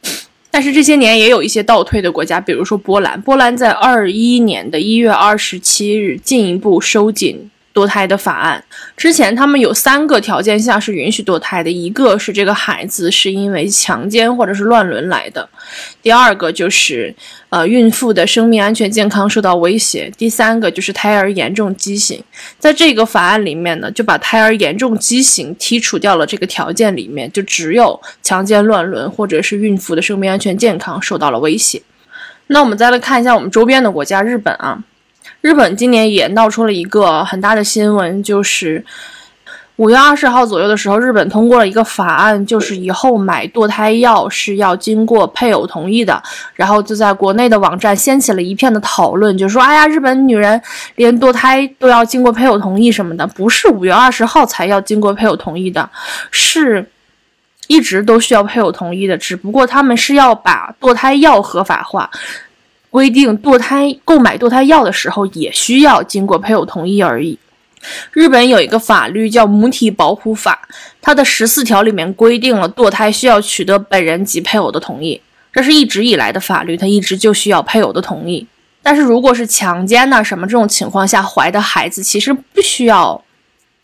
[0.50, 3.20] 但是这些年也有一些倒退的国家，比如说波兰。
[3.20, 7.48] 波兰在二一年的一月二十七日进一步收紧。
[7.74, 8.62] 堕胎的法案
[8.96, 15.48] 之前，他们有三个条件下是允许堕胎的，一个是这个孩子是因为强奸或者是乱伦来的，
[16.00, 17.12] 第二个就是
[17.50, 22.22] 呃孕妇的生命安全健康受到威胁，第三个就是胎儿严重畸形。
[22.60, 31.82] 在这个法案里面呢，就把胎儿严重畸形剔除掉了这个条件里面，就只有强奸乱伦或者是孕妇的生命安全健康受到了威胁。
[32.46, 34.84] 那我们再来看一下我们周边的国家，日本啊。
[35.44, 38.82] 日本今年也闹出了一个很大的新闻，就是
[39.76, 46.22] 五月二十号左右的时候，日本通过了一个法案，就是以后买堕胎药是要经过配偶同意的。
[46.54, 50.58] 然后就在国内的网站掀起了一片的讨论，就说：“哎呀，日本女人
[50.94, 55.90] 连堕胎都要经过配偶同意什么的，不是五月二十号才要经过配偶同意的，
[56.30, 56.88] 是
[57.66, 62.10] 一直都需要配偶同意的，只不过他们是要把堕胎药合法化。”
[62.94, 67.36] 规定堕胎购买堕胎药的时候也需要经过配偶同意而已。
[68.12, 70.60] 日本有一个法律叫《母体保护法》，
[71.02, 75.20] 它的十四条里面规定了堕胎需要取得本人及配偶的同意，
[75.52, 78.46] 这是一直以来的法律，它一直就需要配偶的同意。
[78.80, 83.20] 但是如果是强奸呐什么这种情况下怀的孩子，其实不需要，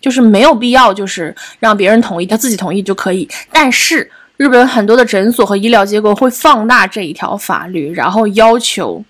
[0.00, 3.28] 就是没有必要，就是让别人同意，他自己同意就可以。
[3.50, 4.08] 但是。
[4.40, 9.04] 日本很多的诊所和医疗机构会放大这一条法律，然后要求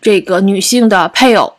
[0.00, 1.54] 这个女性的配偶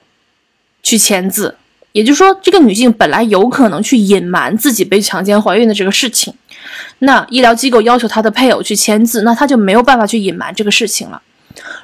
[0.82, 1.58] 去签字。
[1.92, 6.34] 也就是说，这个女性本来有可能去隐瞒自己被强奸怀孕的这个事情，
[7.00, 11.22] 那医疗机构要求他的配偶去签字，那他就没有办法去隐瞒这个事情了。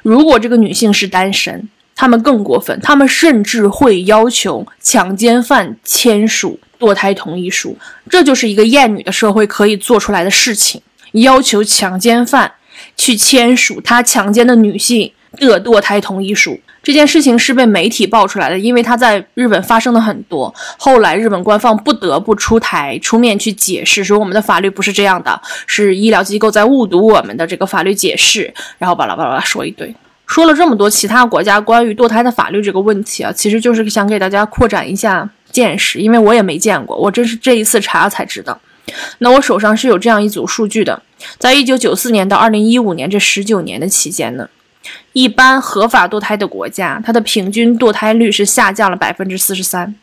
[0.00, 7.76] 如果这个女性是单身，他们更过分，他们甚至会要求强奸犯签署堕胎同意书，
[8.08, 10.80] 这就是一个厌女的社会可以做出来的事情，
[11.12, 12.52] 要求强奸犯
[12.96, 16.60] 去签署他强奸的女性的堕胎同意书。
[16.82, 20.52] 这件事情是被媒体爆出来的，因为它在日本发生的很多。
[20.76, 29.94] 后来日本官方不得不出台出面去解释，说我们的法律不是这样的，是医疗机构在误读我们的这个法律解释，然后巴拉巴拉说一堆，
[30.26, 38.60] 说了这么多其他国家关于堕胎的法律这个问题啊，其实就是想给大家扩展一下见识，因为我也没见过，我真是这一次查才知道。
[39.18, 41.02] 那我手上是有这样一组数据的，
[41.38, 44.48] 在一九九四年到二零一五年这十九年的期间呢。
[45.12, 49.94] 一般合法堕胎的国家，它的平均堕胎率是下降了百分之四十三，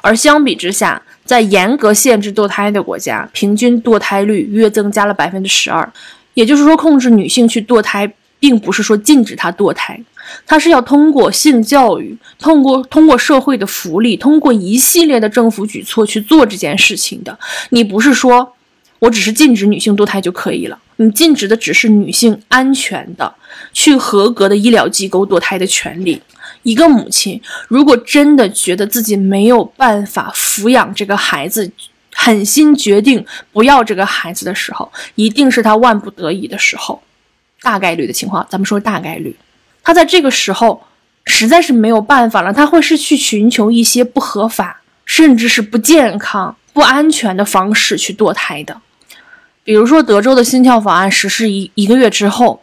[0.00, 5.92] 而相比之下，在严格限制堕胎的国家，平均堕胎率约增加了百分之十二。
[6.34, 10.00] 也就是说，控制女性去堕胎，并不是说禁止她堕胎，
[10.46, 17.38] 它是要通过性教育，通过通过社会的福利，通过一系列的政府举措去做这件事情的。
[17.70, 18.54] 你不是说。
[19.02, 20.78] 我只是禁止女性堕胎就可以了。
[20.98, 23.34] 你禁止的只是女性安全的
[23.72, 26.22] 去合格的医疗机构堕胎的权利。
[26.62, 31.68] 一个母亲如果真的觉得自己没有办法抚养这个孩子，
[32.14, 37.02] 狠心决定不要这个孩子的时候，一定是她万不得已的时候。
[37.60, 39.34] 大概率的情况，咱们说大概率，
[39.82, 40.84] 她在这个时候
[41.24, 48.80] 实在是没有办法了，她会是去寻求一些不合法，甚至是不健康、不安全的方式去堕胎的。
[49.64, 52.62] 比如说，德州的心跳法案实施一一个月之后，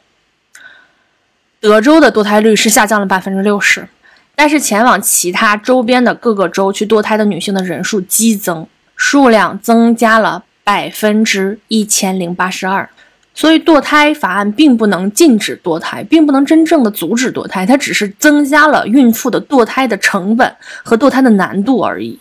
[1.62, 3.88] 德州的堕胎率是下降了百分之六十，
[4.36, 12.89] 但是前往其他周边的各个州去堕胎的女性的人数激增，数量增加了百分之一千零八十二。
[13.34, 22.20] 所以，堕胎法案并不能禁止堕胎，并不能真正的阻止堕胎，它只是增加了孕妇的堕胎的成本和堕胎的难度而已。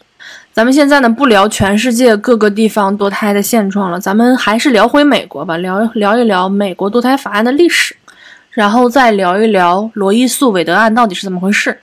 [0.53, 7.97] 咱们现在呢不聊全世界各个地方堕胎的现状了，咱们还是聊回美国吧，聊聊一聊美国堕胎法案的历史，
[8.51, 11.81] 然后再聊一聊罗伊诉韦德案到底是怎么回事。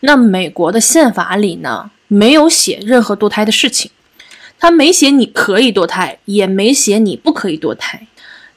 [0.00, 3.90] 那美国的宪法里呢没有写任何堕胎的事情，
[4.58, 8.06] 他没写你可以堕胎，也没写你不可以堕胎。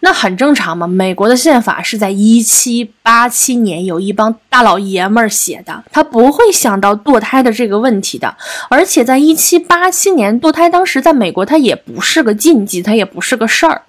[0.01, 8.35] 那很正常嘛，美国的宪法是在一七八七年有一帮大老爷们儿写的，他不会想到堕胎的这个问题的。
[8.69, 13.81] 而且在一七八七年，堕胎当时在美国它也不是个禁忌，它也不是个事儿。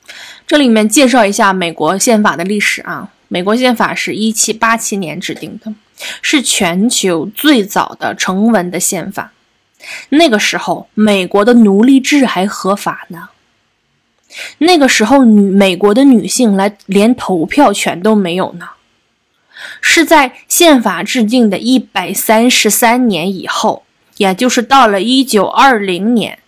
[0.47, 5.71] 这里面介绍一下美国宪法的历史啊，美国宪法是一七八七年制定的，
[6.23, 9.33] 是全球最早的成文的宪法。
[10.09, 13.29] 那个时候，美国的奴隶制还合法呢。
[14.59, 18.69] 那个时候，女美国的女性来连投票权都没有呢，
[19.81, 23.85] 是在宪法制定的一百三十三年以后，
[24.17, 26.39] 也就是到了一九二零年，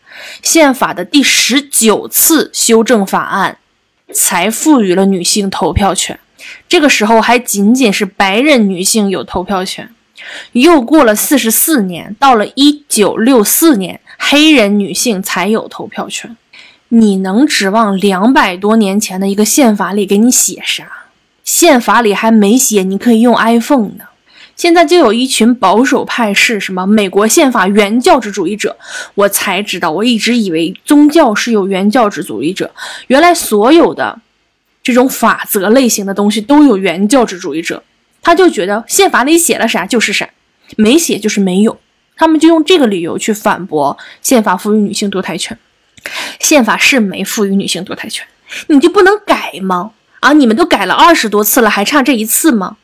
[0.43, 3.59] 宪法的第十九次修正法案
[4.13, 6.19] 才赋予了女性投票权。
[6.69, 9.89] 这个时候还仅仅是白人女性有投票权。
[10.53, 16.37] 又过了四十四年，到了一九六四年，黑人女性才有投票权。
[16.91, 20.87] 你能指望两百多年前的一个宪法里给你写啥？
[21.45, 24.05] 宪法里还没写你可以用 iPhone 呢。
[24.57, 28.77] 现在就有一群保守派是什么美国宪法原教旨主义者，
[29.15, 32.71] 我才知道，我一直以为宗教是有原教旨主义者，
[33.07, 34.19] 原来所有的
[34.83, 37.83] 这种法则类型的东西都有原教旨主义者。
[38.23, 40.29] 他就觉得宪法里写了啥就是啥，
[40.77, 41.79] 没写就是没有，
[42.17, 45.57] 他们就用这个理由去反驳宪法赋予女性堕胎权。
[46.41, 48.27] 宪法是没赋予女性堕胎权，
[48.69, 49.93] 你就不能改吗？
[50.21, 52.77] 啊，你们都改了二十多次了，还差这一次吗？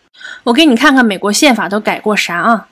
[0.44, 2.68] 我给你看看美国宪法都改过啥啊？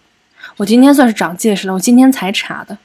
[0.58, 2.78] 我今天算是长见识了，我今天才查的。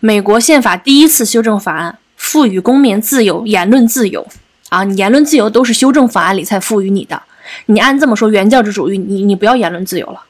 [0.00, 4.26] 美国宪法第一次修正法案赋予公民自由、言论自由
[4.68, 7.20] 啊，你言论自由都是修正法案里才赋予你的。
[7.66, 10.22] 你按这么说，原教旨主义，你你不要言论自由了。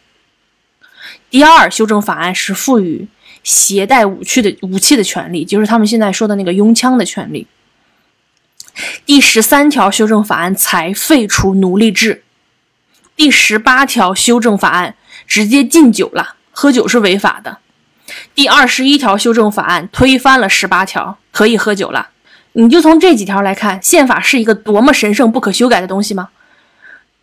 [1.31, 3.07] 第二修正法案是赋予。
[3.49, 7.47] 携带武器的武器的权利，就是他们现在说的那个拥枪的权利。
[9.07, 12.23] 第十三条修正法案才废除奴隶制，
[13.17, 14.97] 第十八条修正法案
[15.27, 17.57] 直接禁酒了，喝酒是违法的。
[18.35, 22.11] 第二十一条修正法案推翻了十八条，可以喝酒了。
[22.53, 26.29] 你就从这几条来看，宪法是一个多么神圣不可修改的东西吗？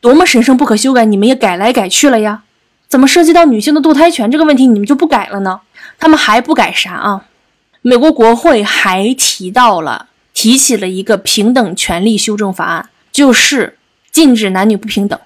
[0.02, 2.42] 多么神圣不可修改，你们也改来改去了呀？
[2.88, 5.62] 怎么涉及到女性的堕胎权这个问题，你们就不改了呢？
[5.98, 7.26] 他们还不改啥啊？
[7.82, 13.78] 美国国会还提到了提起了一个平等权利修正法案，就是
[14.12, 15.20] 禁止男女不平等。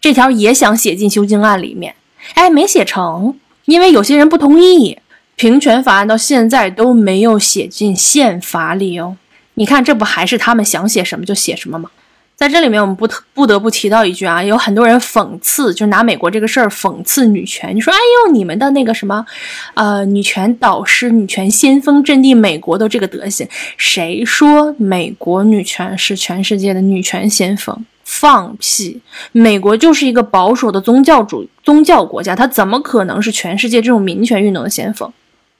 [0.00, 1.94] 这条也想写进修正案里面，
[2.34, 4.98] 哎，没写成，因为有些人不同意。
[5.34, 9.16] 平权法案到现在都没有写进宪法里哦。
[9.54, 11.90] 你看，这不还是他们想写什么就写什么吗？
[12.38, 17.74] 在这里面，我们不特不得不提到一句啊，有很多人讽刺，就拿美国这个事儿讽刺女权。
[17.74, 19.26] 你说，哎呦，你们的那个什么，
[19.74, 27.84] 呃，女权导师、女权先锋阵地，美国都这个德行，谁说美国女权是全世界的女权先锋？
[28.04, 29.00] 放屁！
[29.32, 35.12] 美国就是一个保守的宗教主宗教国家，它怎么可能是全世界这种民权运动的先锋？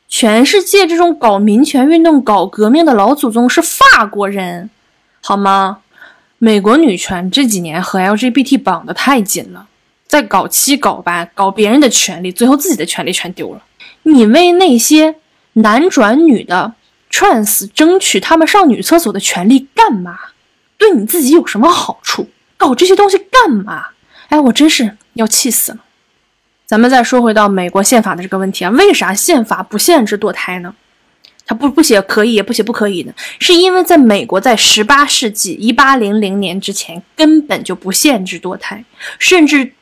[0.07, 4.71] 全世界这种搞民权运动、搞革命的老祖宗是法国人，
[5.21, 5.79] 好吗？
[6.39, 9.67] 美国女权这几年和 LGBT 绑得太紧了，
[10.07, 13.63] 在搞七搞八，搞别人的权利，最后自己的权利全丢了。
[14.05, 15.17] 你为那些
[15.55, 16.75] 男转女的
[17.11, 20.17] trans 争取他们上女厕所的权利干嘛？
[20.77, 22.29] 对你自己有什么好处？
[22.57, 23.89] 搞这些东西干嘛？
[24.29, 25.79] 哎，我真是要气死了。
[26.67, 30.75] 咱们再说回到美国宪法的这个问题啊，为啥宪法不限制堕胎呢？
[31.49, 38.85] 他不不写可以，也不写不可以的，是因为在美国，在十八世纪一八零零年之前，根本就不限制堕胎，
[39.19, 39.73] 甚至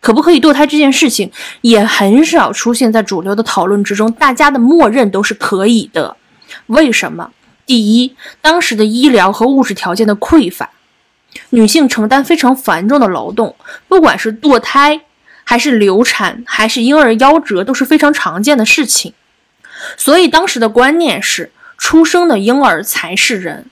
[0.00, 1.28] 可不可以堕胎这件事情
[1.62, 6.16] 也很少出现在主流的讨论之中，大家的默认都是可以的。
[6.68, 7.32] 为什么？
[7.66, 10.70] 第一，当时的医疗和物质条件的匮乏，
[11.50, 13.56] 女性承担非常繁重的劳动，
[13.88, 15.00] 不管是堕胎，
[15.42, 19.12] 还是流产，还是婴儿夭折，都是非常常见的事情。
[19.96, 23.66] 所以当时的观念是，出生的婴儿才是人，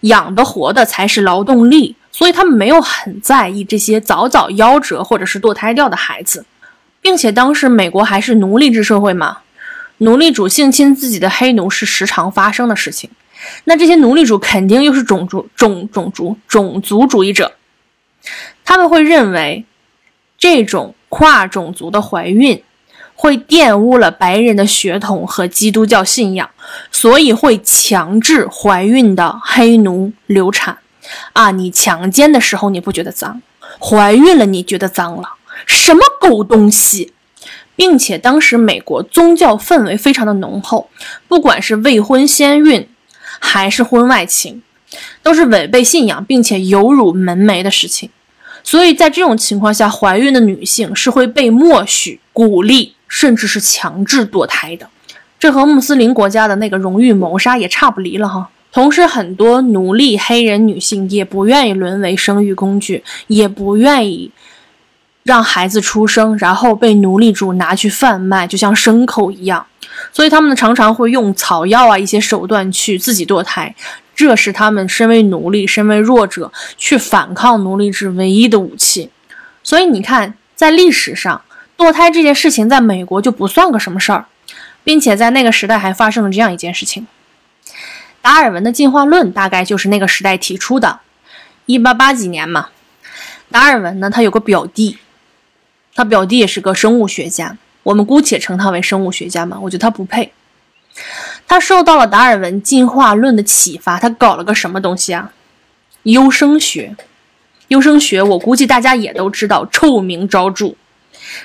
[0.00, 6.44] 养的活的才是劳动力，所以他们没有很在意这些早早夭折或者是堕胎掉的孩子，
[7.00, 9.38] 并且当时美国还是奴隶制社会嘛，
[9.98, 13.08] 奴隶主性侵自己的黑奴是时常发生的事情，
[13.64, 17.52] 那这些奴隶主肯定又是种族种种族种族主义者，
[18.64, 19.64] 他们会认为
[20.36, 22.62] 这种跨种族的怀孕。
[23.26, 26.48] 会玷污了白人的血统和基督教信仰，
[26.92, 30.78] 所以会强制怀孕的黑奴流产。
[31.32, 33.42] 啊，你强奸的时候你不觉得脏，
[33.80, 35.30] 怀孕了你觉得脏了？
[35.66, 37.12] 什么狗东西！
[37.74, 40.88] 并且当时美国宗教氛围非常的浓厚，
[41.26, 42.88] 不管是未婚先孕
[43.40, 44.62] 还是婚外情，
[45.24, 48.08] 都是违背信仰并且有辱门楣的事情。
[48.62, 52.95] 所以在这种情况下，怀孕的女性是会被默许、鼓励。
[53.08, 54.88] 甚至是强制堕胎的，
[55.38, 58.48] 这和穆斯林国家的那个荣誉谋杀也差不离了哈。
[58.72, 64.30] 同时，很多奴隶黑人女性也不愿意沦为生育工具，也不愿意
[65.22, 69.66] 让孩子出生，然后被奴隶主拿去贩卖，就像牲口一样。
[70.12, 73.74] 所以，他们常常会用草药啊一些手段去自己堕胎，
[74.14, 79.08] 这是他们身为奴隶、身为弱者去反抗奴隶制唯一的武器。
[79.62, 81.40] 所以，你看，在历史上。
[81.76, 84.26] 堕胎这件事情在美国就不算个什么事儿，
[84.82, 87.06] 并且在那个时代还发生了这样一件事情：
[88.22, 91.00] 达尔文的进化论大概就是那个时代提出的。
[91.66, 92.68] 一八八几年嘛，
[93.50, 94.98] 达尔文呢，他有个表弟，
[95.94, 99.58] 他表弟也是个生物学家，我们姑且称他为生物学家嘛。
[99.62, 100.32] 我觉得他不配。
[101.46, 105.32] 他受到了达尔文进化论的启发，他搞了个什么东西啊？
[106.04, 106.96] 优生学。
[107.68, 110.76] 优生学，我估计大家也都知道，臭名昭著。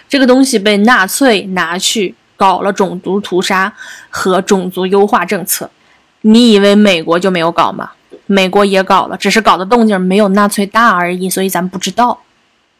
[0.07, 3.73] 这个东西被纳粹拿去搞了种族屠杀
[4.09, 5.69] 和种族优化政策，
[6.21, 7.91] 你以为美国就没有搞吗？
[8.25, 12.21] 美国也搞了，只是搞的动静没有纳粹大而已，所以咱不知道。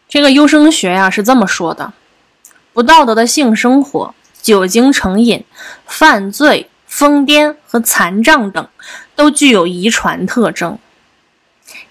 [0.08, 1.94] 这个优生学呀是这么说的：
[2.74, 5.44] 不道德的性生活、酒精成瘾、
[5.86, 8.68] 犯罪、疯癫和残障等，
[9.16, 10.78] 都具有遗传特征，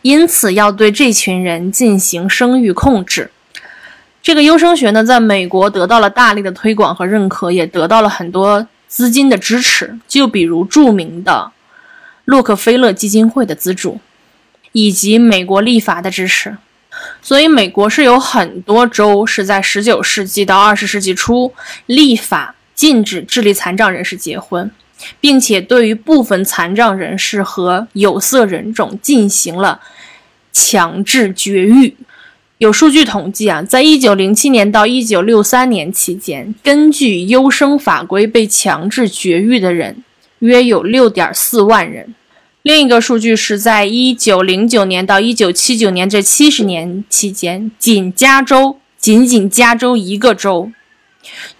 [0.02, 3.30] 因此要对这群人进行生育控制。
[4.22, 9.98] 这个优生学呢，在美国得到了大力的推广和认可，也得到了很多资金的支持。
[10.06, 11.50] 就比如著名的
[12.26, 13.98] 洛克菲勒基金会的资助，
[14.72, 16.56] 以及美国立法的支持。
[17.22, 21.54] 所以，美国是有很多州是在19世纪到20世纪初
[21.86, 24.70] 立法禁止智力残障人士结婚，
[25.20, 29.80] 并且对于部分残障人士和有色人种进行了
[30.52, 31.96] 强制绝育。
[32.60, 40.04] 有数据统计啊，在一九零七年到一九六三年期间，根据优生法规被强制绝育的人
[40.40, 42.14] 约有六点四万人。
[42.60, 50.70] 另一个数据是在一九零九年到一九七九年这七十年期间，仅加州，仅仅加州一个州，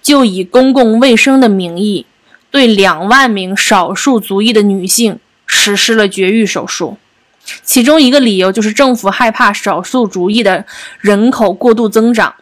[0.03, 2.05] 就以公共卫生的名义
[2.51, 6.99] 对两万名少数族裔的女性实施了绝育手术。
[7.63, 10.65] 其中一个理由就是政府害怕少数族裔的
[11.01, 12.35] 人口过度增长，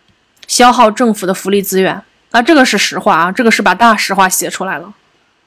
[0.46, 2.02] 消耗政府的福利资源。
[2.30, 4.92] 啊，这个是实话啊，这个是把大实话写出来了。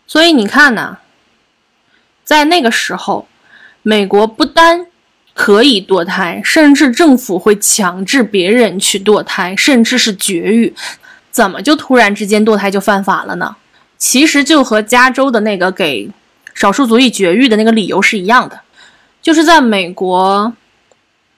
[0.08, 0.98] 所以你看呢，
[2.24, 3.28] 在那个时候，
[3.84, 4.88] 美国不单
[5.36, 10.74] 可以堕胎，甚至政府会强制别人去堕胎，甚至是绝育。
[11.30, 13.56] 怎么就突然之间堕胎就犯法了呢？
[13.98, 16.10] 其实就和加州的那个给
[16.56, 18.60] 少数族裔绝育的那个理由是一样的。
[19.22, 20.54] 就是在美国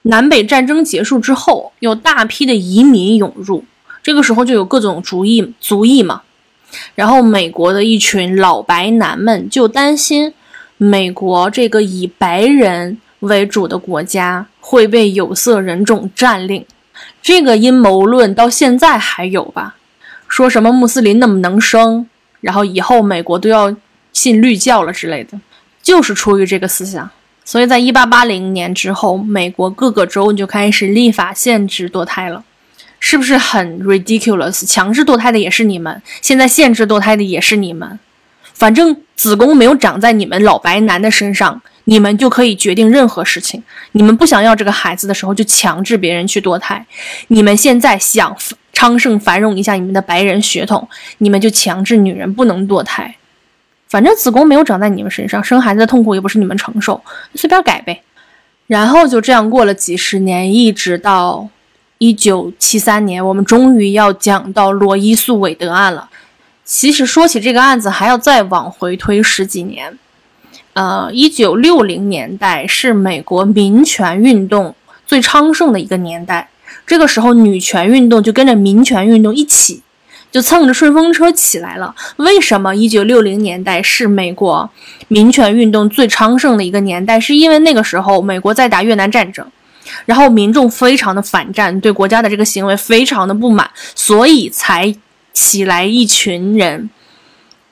[0.02, 3.64] 南北战争结束之后，有大批的移民涌入，
[4.02, 6.22] 这个时候就有各种族裔族裔嘛。
[6.94, 10.34] 然后美国的一群老白男们就担心，
[10.76, 16.64] 美国这个以白人为主的国家会被有色人种占领。
[17.22, 19.76] 这个阴谋论到现在还有吧？
[20.26, 22.08] 说什么穆斯林那么能生，
[22.40, 23.74] 然后以后美国都要
[24.12, 25.38] 信绿教了之类的，
[25.82, 27.08] 就是出于这个思想。
[27.44, 32.42] 所以在一八八零年之后，美国各个州就开始立法限制堕胎了，
[32.98, 34.66] 是不是很 ridiculous？
[34.66, 37.98] 强制堕胎的也是你们，现在限制堕胎的也是你们。
[38.54, 43.62] 反正子宫没有长在你们老白男的身上，你们就可以决定任何事情。
[43.92, 46.86] 你们不想要这个孩子的时候，就强制别人去堕胎。
[47.28, 48.36] 你们现在想
[48.72, 50.88] 昌盛繁荣一下你们的白人血统，
[51.18, 53.16] 你们就强制女人不能堕胎。
[53.94, 57.00] 反正子宫没有长在你们身上，生孩子的痛苦也不是你们承受，
[57.36, 58.02] 随便改呗。
[58.66, 61.48] 然后就这样过了几十年，一直到
[61.98, 66.10] 一九七三年，我们终于要讲到罗伊诉韦德案了。
[66.64, 69.96] 其实说起这个案子，还要再往回推十几年。
[70.72, 74.74] 呃，一九六零年代是美国民权运动
[75.06, 76.48] 最昌盛的一个年代，
[76.84, 79.82] 这个时候女权运动就跟着民权运动一起。
[80.34, 81.94] 就蹭着顺风车起来了。
[82.16, 84.68] 为什么一九六零年代是美国
[85.06, 87.20] 民权运动最昌盛的一个年代？
[87.20, 89.46] 是因为那个时候美国在打越南战争，
[90.06, 94.92] 然后民众非常的反战，对国家的这个行为非常的不满，所以才
[95.32, 96.90] 起来一群人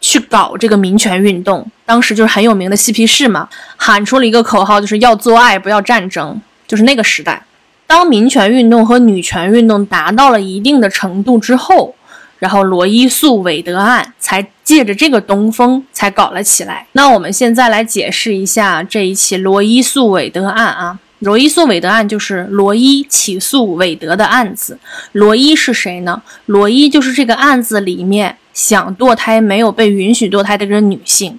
[0.01, 1.69] 去搞这个民权运动。
[1.85, 6.41] 当时就是很有名的嬉皮士嘛，喊出了一个口号，就是要做爱，不要战争。
[6.69, 7.45] 就是那个时代，
[7.89, 11.97] 当民权运动和女权运动达到了一定的程度之后。
[12.43, 16.85] 然后罗伊诉韦德案才借着这个东风才搞了起来。
[16.91, 20.99] 那我们现在来解释一下这一起罗伊诉韦德案啊。
[21.21, 24.77] 罗伊诉韦德案就是罗伊起诉韦德的案子。
[25.13, 26.21] 罗伊是谁呢？
[26.47, 31.39] 罗伊就是这个案子里面想堕胎没有被允许堕胎的这个女性。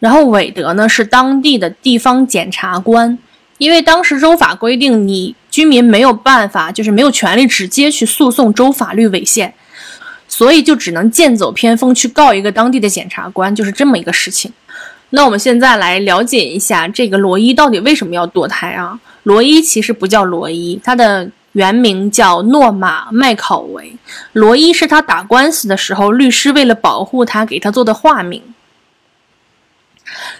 [0.00, 3.18] 然后韦德呢是当地的地方检察官，
[3.56, 9.54] 因为当时州法规定你居民没有办法，就是没有权利直接去诉讼州法律违宪。
[10.42, 14.52] 所以就只能剑走偏锋去告一个当地的检察官，就是这么一个事情。
[15.10, 18.98] 那我们现在来了解一下这个罗伊到底为什么要堕胎啊？
[19.22, 23.94] 罗伊其实不叫罗伊，他的原名叫诺玛麦考维。
[24.32, 28.42] 罗伊是他打官司的时候，律师为了保护他给他做的化名。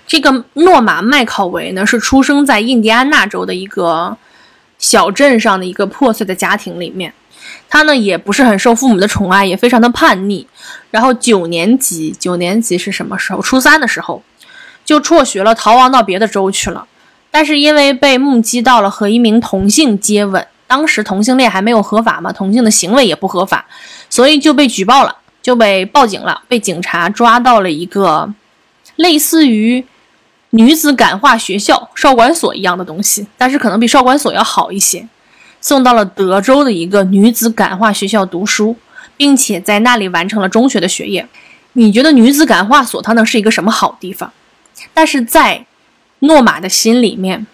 [0.05, 4.17] 这个诺玛麦考维呢，是出生在印第安纳州的一个
[4.81, 7.15] 小镇上的一个破碎的家庭里面。
[7.69, 10.47] 他呢也不是很受父母的宠爱，也非常的叛逆。
[10.91, 13.41] 然后九年级，九年级是什么时候？
[13.41, 14.23] 初三的时候，
[14.85, 16.87] 就辍学了，逃亡到别的州去了。
[17.31, 23.65] 但是因为被目击到了和一名同性接吻，当时同性恋还没有合法嘛，同性的行为也不合法，
[24.11, 28.31] 所以就被举报了，就被报警了，被警察抓到了一个
[28.97, 29.83] 类似于
[30.51, 35.09] 女子感化学校、少管所一样的东西，但是可能比少管所要好一些。
[35.63, 38.77] 送到了德州的一个女子感化学校读书，
[39.17, 41.27] 并且在那里完成了中学的学业。
[41.73, 44.31] 你觉得女子感化所它能是一个什么好地方？
[44.93, 45.65] 但是在
[46.19, 47.47] 诺玛的心里面，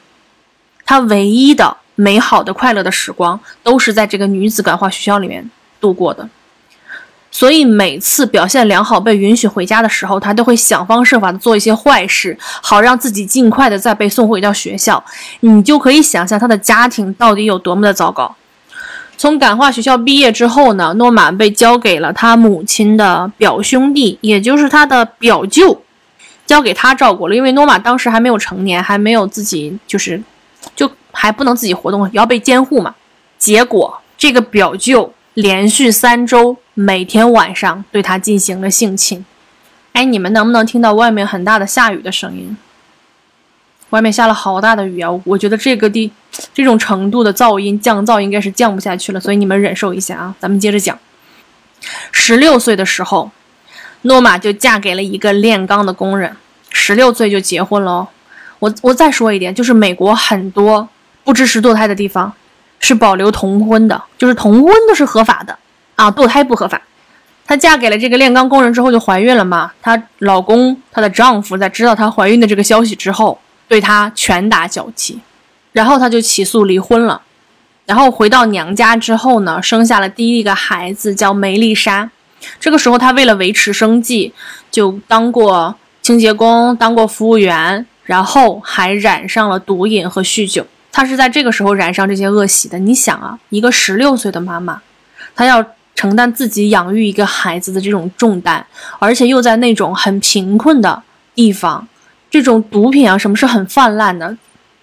[0.85, 5.49] 他唯一的美好的快乐的时光都是在这个女子感化学校里面
[5.81, 6.29] 度过的。
[7.31, 15.03] 所以每次表现良好被允许回家的时候，他都会想方设法的做一些坏事，好让自己尽快的再被送回到学校。
[15.41, 18.35] 你就可以想象他的家庭到底有多么的糟糕。
[19.17, 25.83] 从感化学校毕业之后呢，诺玛被交给了他母亲的表兄弟，也就是他的表舅，
[26.47, 27.37] 交给他照顾了。
[27.37, 30.21] 因为诺玛当时还没有成年，还没有自己，就是
[30.75, 32.95] 就还不能自己活动，也要被监护嘛。
[33.39, 36.57] 结果这个表舅连续三周。
[36.81, 39.25] 每天晚上对他进行了性侵，
[39.95, 42.57] 哎，你们能不能听到外面很大的下雨的声音？
[43.91, 45.11] 外面下了好大的雨啊！
[45.25, 46.13] 我觉得这个地
[46.55, 50.33] 这种程度的噪音降噪应该是降不下去了，所以你们忍受一下啊。
[50.39, 50.97] 咱们接着讲，
[52.13, 53.33] 十六岁的时候，
[54.03, 56.37] 诺玛就嫁给了一个炼钢的工人，
[56.71, 58.09] 十六岁就结婚了哦。
[58.61, 60.89] 我我再说一点，就是美国很多
[61.25, 62.33] 不支持堕胎的地方
[62.79, 65.59] 是保留同婚的，就是同婚都是合法的
[65.99, 66.81] 啊，堕胎不合法。
[67.45, 75.19] 她嫁给了这个炼钢工人之后就怀孕了嘛，她老公她的丈夫在知道她怀孕的这个消息之后，对她拳打脚踢，
[75.73, 77.21] 然后她就起诉离婚了。
[77.85, 82.09] 然后回到娘家之后呢，生下了第一个孩子，叫梅丽莎。
[82.61, 84.33] 这个时候，她为了维持生计，
[84.71, 90.65] 就当过清洁工，当过服务员，然后还染上了毒瘾和酗酒。
[90.93, 92.79] 她是在这个时候染上这些恶习的。
[92.79, 94.83] 你想啊，一个十六岁的妈妈，
[95.35, 95.65] 她要
[95.99, 98.65] 承担自己养育一个孩子的这种重担，
[99.01, 101.03] 而且又在那种很贫困的
[101.35, 101.89] 地方，
[102.31, 104.39] 这种毒品啊什么是很泛滥的。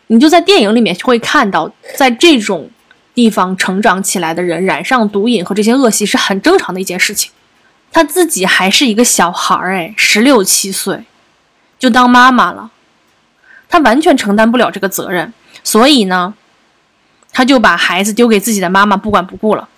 [0.07, 2.70] 你就在电影里面会看到，在这种。
[3.13, 7.32] 地方成长起来的人染上毒瘾和这些恶习是很正常的一件事情。
[7.89, 11.05] 她自己还是一个小孩儿，哎，十六七岁
[11.80, 12.72] 就当妈妈了，
[13.70, 16.34] 她完全承担不了这个责任，所以呢，
[17.32, 19.70] 她就把孩子丢给自己的妈妈不管不顾了。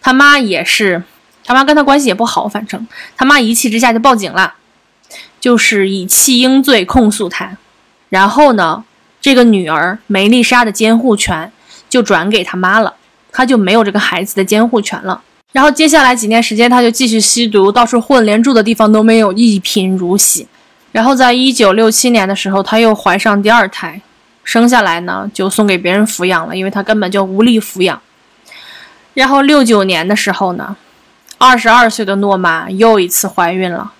[0.00, 1.02] 他妈也是，
[1.44, 2.86] 他妈跟他关系也不好，反正
[3.16, 4.54] 他妈一气之下就报警了，
[5.40, 7.56] 就是以弃婴罪控诉他。
[8.08, 8.84] 然后呢，
[9.20, 11.52] 这个女儿梅丽莎的监护权。
[11.90, 12.94] 就转给他妈了，
[13.32, 15.22] 他就没有这个孩子的监护权了。
[15.52, 20.46] 然后接下来几年时间，他就继续吸毒，到处混，连住的地方都没有，一贫如洗。
[20.92, 23.98] 然后在一九六七年的时候，他又怀上第二胎，
[24.44, 27.98] 生下来呢就送给别人抚养了，因为他根本就无力抚养。
[29.18, 30.76] 然后六九年的时候呢，
[31.38, 33.92] 二十二岁的诺玛又一次怀孕了。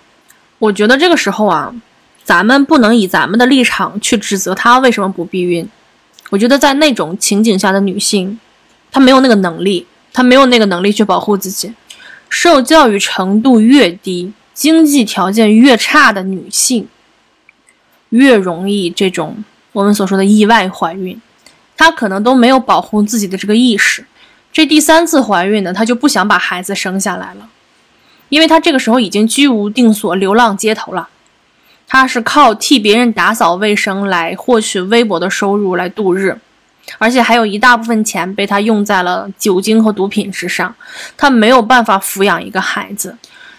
[0.59, 1.75] 我觉得这个时候啊，
[2.23, 5.67] 咱们不能以咱们的立场去指责她为什么不避孕。
[6.29, 8.39] 我觉得在那种情景下的女性，
[8.93, 11.73] 她没有那个能力，她没有那个能力去保护自己。
[12.29, 16.87] 受教育程度越低、经济条件越差的女性，
[18.07, 19.43] 越容易这种
[19.73, 21.21] 我们所说的意外怀孕。
[21.75, 24.05] 她可能都没有保护自己的这个意识。
[24.51, 27.49] 这第三次怀孕呢，她就不想把孩子生下来了，
[28.29, 31.09] 因为她这个时候已经居无定所、流浪街头了。
[31.87, 36.37] 她是靠替别人打扫卫生来获取微薄的收入来度日，
[36.97, 40.75] 而且还有一大部分钱被他用在了酒精和毒品之上。
[41.15, 43.17] 他没有办法抚养一个孩子，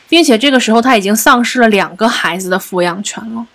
[0.09, 3.47] 并且这个时候他已经丧失了两个孩子的抚养权了。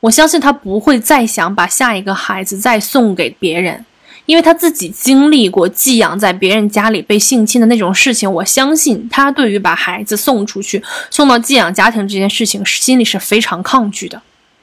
[0.00, 3.84] 我相信他不会再想把下一个孩子再送给别人。
[4.30, 14.22] 因为他自己经历过寄养在别人家里被性侵的那种事情，我相信他对于把孩子送出去、送到寄养家庭这件事情，心里是非常抗拒的，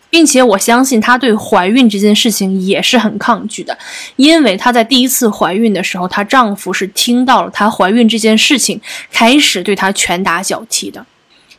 [0.10, 3.78] 并且我相信她对怀孕这件事情也是很抗拒的，
[4.16, 8.80] 因为她在第一次怀孕的时候，她丈夫是听到了她怀孕这件事情，
[9.12, 11.06] 开始对她拳打脚踢的，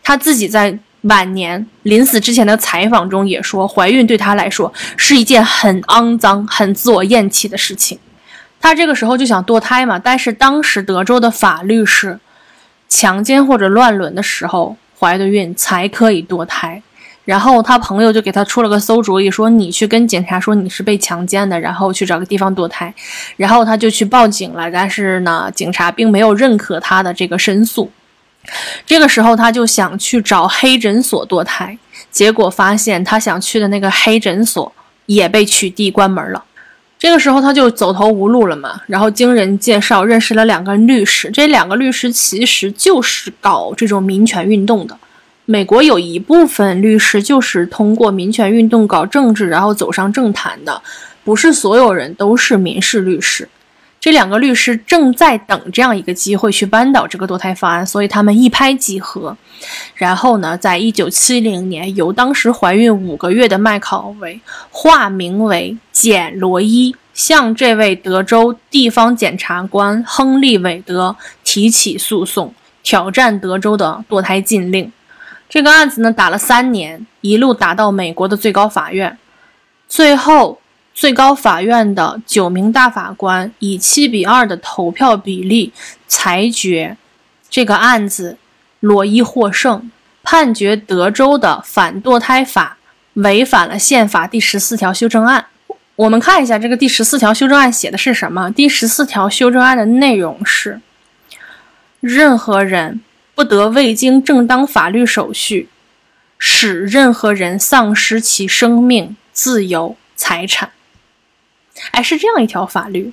[0.02, 0.78] 她自己在。
[1.08, 7.98] 晚年临死之前的采访中也说，怀孕对她来说是一件很肮脏、很自我厌弃的事情。
[8.60, 12.18] 她这个时候就想堕胎嘛，但是当时德州的法律是，
[12.88, 16.82] 强奸或者乱伦的时候怀的孕才可以堕胎。
[17.24, 22.92] 然后她朋友就给她出了个馊主意，说你去跟警察说你是被强奸的，然后去找个地方堕胎。
[23.36, 27.90] 然后她就去报警了，但是呢，警察并没有认可她的这个申诉。
[28.86, 31.78] 这个时候，他就想去找黑诊所堕胎，
[32.10, 34.72] 结果发现他想去的那个黑诊所
[35.06, 36.44] 也被取缔关门了。
[36.98, 38.80] 这个时候，他就走投无路了嘛。
[38.86, 44.98] 然后经人介绍认识了两个律师，这两个律师其实就是搞这种民权运动的。
[45.44, 50.82] 美国有一部分律师就是通过民权运动搞政治，然后走上政坛的，
[51.22, 53.48] 不是所有人都是民事律师。
[54.00, 59.36] 这两个律师正在等这样一个机会去扳倒这个堕胎法案，所以他们一拍即合。
[59.96, 64.40] 然后呢，在一九七零年，由当时怀孕五个月的麦考维
[64.70, 74.92] 化名为简罗伊，向这位德州地方检察官亨利韦德提起诉讼，挑战德州的堕胎禁令。
[75.48, 79.18] 这个案子呢，打了三年，一路打到美国的最高法院，
[79.88, 80.60] 最后。
[80.98, 85.72] 最高法院的九名大法官以七比二的投票比例
[86.08, 86.96] 裁决
[87.48, 88.36] 这个案子，
[88.80, 89.88] 罗伊获胜，
[90.24, 92.78] 判决德州的反堕胎法
[93.12, 95.46] 违反了宪法第十四条修正案。
[95.94, 98.50] 我们看一下这个第十四条修正案写的是什么？
[98.50, 100.80] 第十四条修正案的内容是：
[102.00, 103.00] 任何人
[103.36, 105.68] 不得未经正当法律手续，
[106.36, 110.72] 使任何人丧失其生命、自由、财产。
[111.92, 113.12] 哎，是这样一条法律，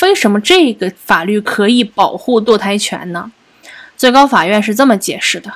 [0.00, 3.30] 为什么这个法律可以保护堕胎权呢？
[3.96, 5.54] 最高法院是这么解释的：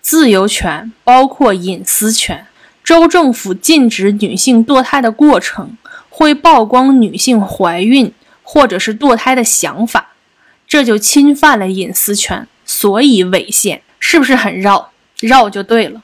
[0.00, 2.46] 自由权包括隐私权。
[2.82, 5.76] 州政府禁止女性堕胎的过程，
[6.08, 8.10] 会曝光女性怀孕
[8.42, 10.14] 或者是堕胎的想法，
[10.66, 13.82] 这就侵犯了隐私权，所以违宪。
[14.00, 14.90] 是不是很绕？
[15.20, 16.02] 绕就对了。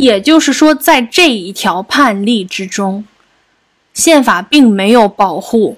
[0.00, 3.04] 也就是说，在这一条判例之中，
[3.92, 5.76] 宪法并没有保护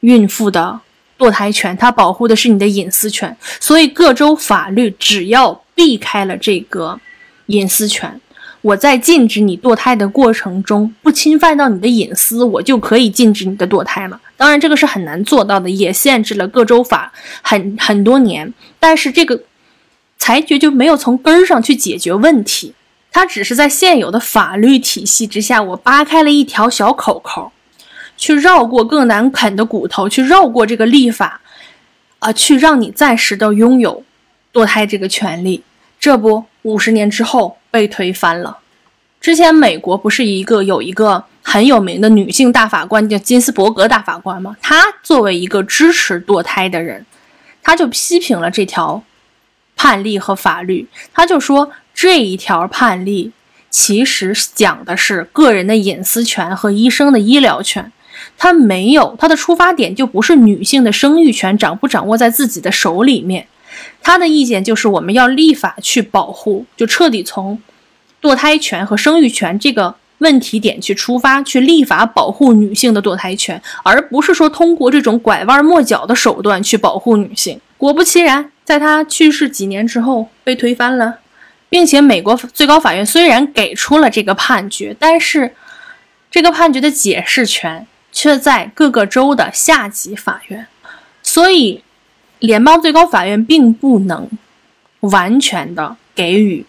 [0.00, 0.80] 孕妇的
[1.16, 3.36] 堕胎权，它保护的是你的隐私权。
[3.60, 6.98] 所以各州法律只要避开了这个
[7.46, 8.20] 隐私权。
[8.62, 14.20] 我在禁止你堕胎的过程中不侵犯到你的隐私，我就可以禁止你的堕胎了。
[14.36, 18.52] 当然，这个是很难做到的，也限制了各州法很很多年。
[18.80, 19.40] 但是这个
[20.18, 22.74] 裁决就没有从根儿上去解决问题，
[23.12, 27.52] 它只是在现有的法律体系之下，我扒开了一条小口口，
[28.16, 31.40] 去绕过更难啃的骨头，去绕过这个立法，
[32.18, 34.02] 啊，去让你暂时的拥有
[34.52, 35.62] 堕胎这个权利。
[36.00, 37.58] 这不，五十年之后。
[37.72, 38.58] 被推翻了。
[39.18, 44.54] 之前美国不是一个有一个很有名的女性大法官叫金斯伯格大法官吗？
[44.60, 47.06] 她作为一个支持堕胎的人，
[47.62, 49.02] 她就批评了这条
[49.74, 50.86] 判例和法律。
[51.14, 53.32] 她就说这一条判例
[53.70, 57.92] 其实讲的是个人的隐私权和医生的医疗权，
[58.36, 63.46] 它没有它的出发点就不是女性的生育权掌不掌握在自己的手里面。
[64.02, 67.58] 他的意见就是我们要立法去保护，就彻底从
[68.20, 77.58] 堕胎权和生育权这个问题点去出发，去立法保护女性的堕胎权，而不是说通过这种拐弯抹角的手段去保护女性。
[77.78, 81.20] 果不其然，在他去世几年之后被推翻了，
[81.72, 85.54] 并且美国最高法院虽然给出了这个判决，但是
[86.30, 90.66] 这个判决的解释权却在各个州的下级法院，
[91.22, 91.82] 所以。
[92.42, 94.28] 联邦最高法院并不能
[94.98, 96.66] 完全的给予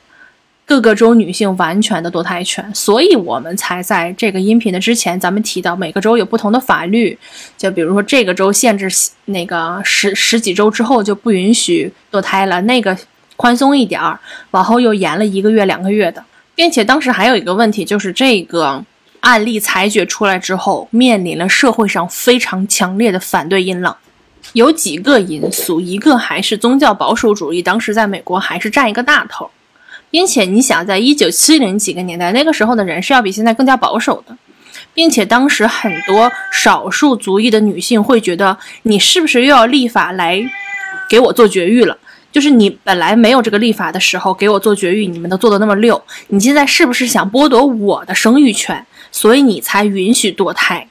[0.68, 7.18] 各个州女性完全的堕胎权，所以我们才在这个音频的之前，咱们提到每个州有不同的法律，
[7.58, 8.88] 就比如说这个州限制
[9.26, 12.96] 那个十十几周之后就不允许堕胎了，那个
[13.36, 14.20] 宽松一点儿，
[14.52, 16.24] 往后又延了一个月两个月的，
[16.56, 18.84] 并且当时还有一个问题，就是这个
[19.22, 23.98] 案例裁决出来之后，面临了社会上非常强烈的反对音浪。
[24.52, 29.50] 有几个因素，一个还是宗教保守主义，当时在美国还是占一个大头，
[30.12, 34.38] 并且你想，在一九七零几个年代，那个时候的人是要比现在更加保守的，
[34.94, 40.44] 并且当时很多少数族裔的女性会觉得，你是不是又要立法来
[41.10, 41.98] 给我做绝育了？
[42.34, 48.86] 就是你本来没有这个立法的时候给我做绝育，你们都做的那么溜，你现在是不是想剥夺我的生育权？
[49.12, 50.90] 所以你才允许堕胎，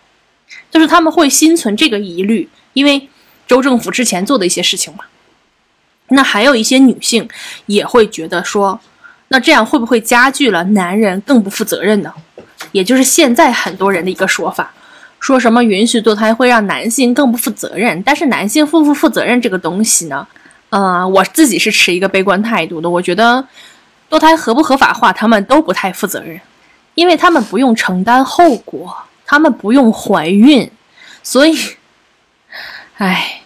[0.70, 3.11] 就是他们会心存这个疑虑，因为。
[3.49, 5.05] 州政府之前做的一些事情嘛，
[6.09, 7.28] 那还有一些女性
[7.66, 8.80] 也会觉得说，
[9.28, 12.14] 那这样会不会加剧了男人更不负责任呢？
[12.70, 14.72] 也就是现在很多人的一个说法，
[15.20, 20.26] 说什么允许堕胎会让男性更不负责任，但是男性负不负责任这个东西呢？
[20.73, 23.47] 呃，我自己是持一个悲观态度的，我觉得
[24.09, 26.41] 堕胎合不合法化，他们都不太负责任，
[26.95, 28.97] 因为他们不用承担后果，
[29.27, 30.70] 他们不用怀孕，
[31.23, 31.59] 所以，
[32.97, 33.39] 唉。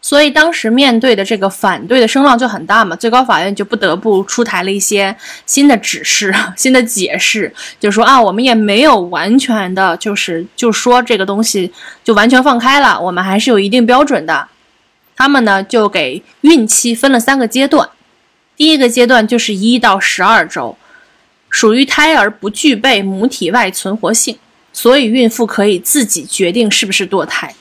[0.00, 5.14] 所以当时面对的这个反对的声浪就很大嘛，最高法院就不得不出台了一些
[5.46, 11.72] 新的指示、 新的解释，就说啊，我们也没有完全的，就是就说这个东西
[12.02, 14.48] 就完全放开了，我们还是有一定标准的。
[15.16, 17.88] 他们呢就给孕期分了三个阶段，
[18.56, 20.76] 第一个阶段就是一到十二周，
[21.48, 24.38] 属于胎儿不具备母体外存活性，
[24.72, 27.54] 所以孕妇可以自己决定是不是堕胎。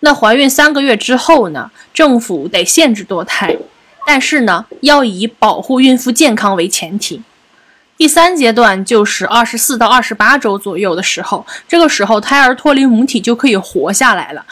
[0.00, 1.70] 那怀孕三个月之后呢？
[1.92, 3.56] 政府得限制堕胎，
[4.06, 7.22] 但是呢，要以保护孕妇健康为前提。
[7.96, 14.44] 第三阶段就是二十四到二十八周左右的时候，这个时候胎儿脱离母体就可以活下来了。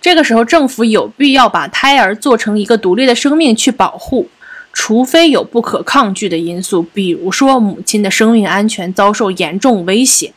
[0.00, 4.28] 这个时候，政府有必要把胎儿做成一个独立的生命去保护，
[4.72, 10.32] 除非有不可抗拒的因素，比如说母亲的生命安全遭受严重威胁。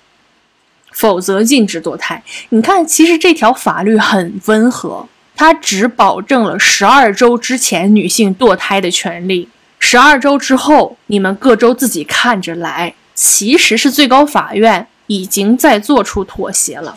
[0.91, 2.21] 否则禁止堕胎。
[2.49, 9.49] 你看，其实这条法律很温和，它只保证了十二周之前女性堕胎的权利，
[9.79, 12.93] 十二周之后你们各州自己看着来。
[13.15, 16.95] 其实是最高法院已经在做出妥协了，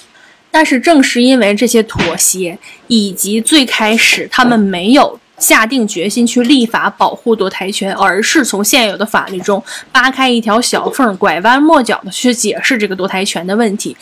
[0.57, 5.21] 但是正是因为这些妥协，以及最开始他们没有。
[5.37, 13.95] 下定决心去立法保护堕胎权，而是从现有的法律中扒开一条小缝，拐弯抹角的去解释这个堕胎权的问题，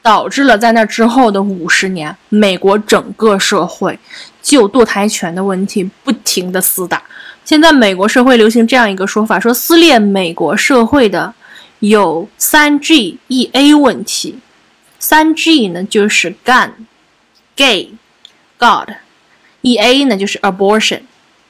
[0.00, 3.98] 导致了在那之后的五十年，美国整个社会
[4.40, 7.02] 就堕胎权的问题不停的厮打。
[7.44, 11.34] 现在美国社会流行这样一个说法，说撕裂美国社会的
[11.80, 14.38] 有三 G E A 问题。
[14.98, 16.70] 三 G 呢就是 gun、
[17.54, 17.90] gay、
[18.58, 21.00] God；E A 呢就是 abortion、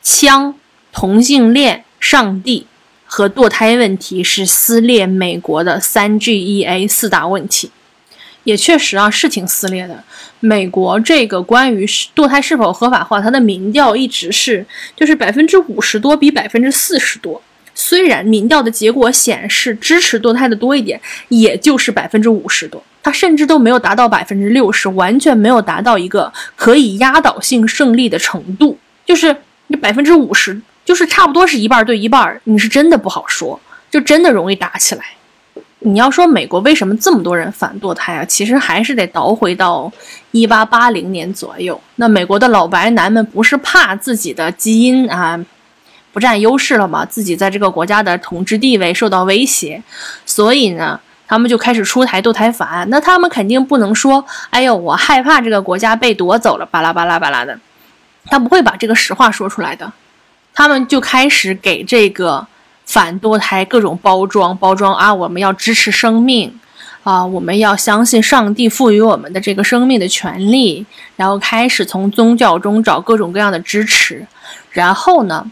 [0.02, 0.54] 枪、
[0.92, 2.66] 同性恋、上帝
[3.04, 7.70] 和堕胎问题是撕裂美国的三 G E A 四大问题。
[8.44, 10.04] 也确实啊，是挺撕裂的。
[10.38, 11.84] 美国这个关于
[12.14, 17.42] 堕胎是否合法化，它的民调一直是就是百分之五十多比百分之四十多。
[17.74, 28.76] 虽然民调的结果显示支持堕胎的多一点，也就是百分之五十多，它甚至都没有达到百分之六十，完全没有达到一个可以压倒性胜利的程度。
[29.04, 29.36] 就是
[29.68, 35.04] 你百分之五十，就是差不多是一半对一半，你是真的不好说，就真的容易打起来。
[35.78, 38.24] 你要说美国为什么这么多人反堕胎啊？
[38.24, 39.92] 其实还是得倒回到
[40.32, 41.80] 一八八零年左右。
[41.94, 45.38] 那美国的老白男们不是怕自己的基因啊
[46.12, 47.06] 不占优势了吗？
[47.06, 49.80] 自己在这个国家的统治地位受到威胁，
[50.24, 52.88] 所以呢，他们就开始出台堕胎法案。
[52.90, 57.58] 那他们肯定不能说：“哎呦，我害怕这个国家被夺走了。”巴拉巴拉巴拉的，
[58.26, 59.92] 他不会把这个实话说出来的。
[60.54, 62.46] 他们就开始给这个。
[62.88, 65.12] 反堕胎各种包装，包装啊！
[65.12, 66.56] 我们要支持生命，
[67.02, 74.24] 啊，我们要相信上帝赋予我们的这个生命的权利，然后开始从宗教中找各种各样的支持。
[74.70, 75.50] 然后呢，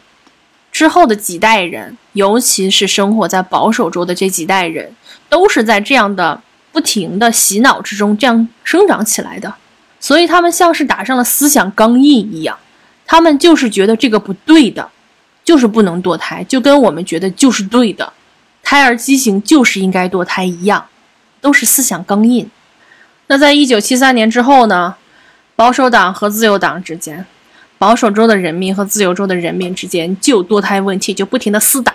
[0.71, 4.95] 之后的几代人，尤其是生活在保守州的这几代人，
[5.29, 6.41] 都是在这样的
[6.73, 9.55] 不停的洗脑之中这样生长起来的。
[10.01, 12.59] 所以他们像是打上了思想钢印一样，
[13.07, 14.91] 他们就是觉得这个不对的。
[15.45, 18.11] 就是不能堕胎，就跟我们觉得就是对的，
[18.63, 20.87] 胎儿畸形就是应该堕胎一样，
[21.43, 22.49] 都是思想钢印。
[23.27, 24.95] 那在一九七三年之后呢？
[25.55, 27.27] 保守党和自由党之间，
[27.77, 31.95] 保守州的人民和自由州的人民之间就堕胎问题就不停的厮打，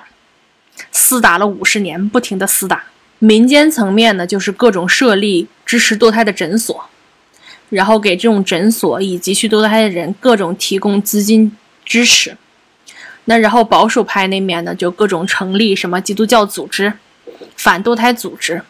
[0.93, 2.83] 厮打了五十年，不停的厮打。
[3.19, 6.85] 民间层面呢，就是各种设立支持堕胎的诊所，
[7.69, 11.55] 然后给这种诊所以及去堕胎的人各种提供资金
[11.85, 12.37] 支持。
[13.25, 16.93] 那然后保守派那面呢，就各种成立什么基督教组织、
[17.55, 18.63] 反堕胎组织。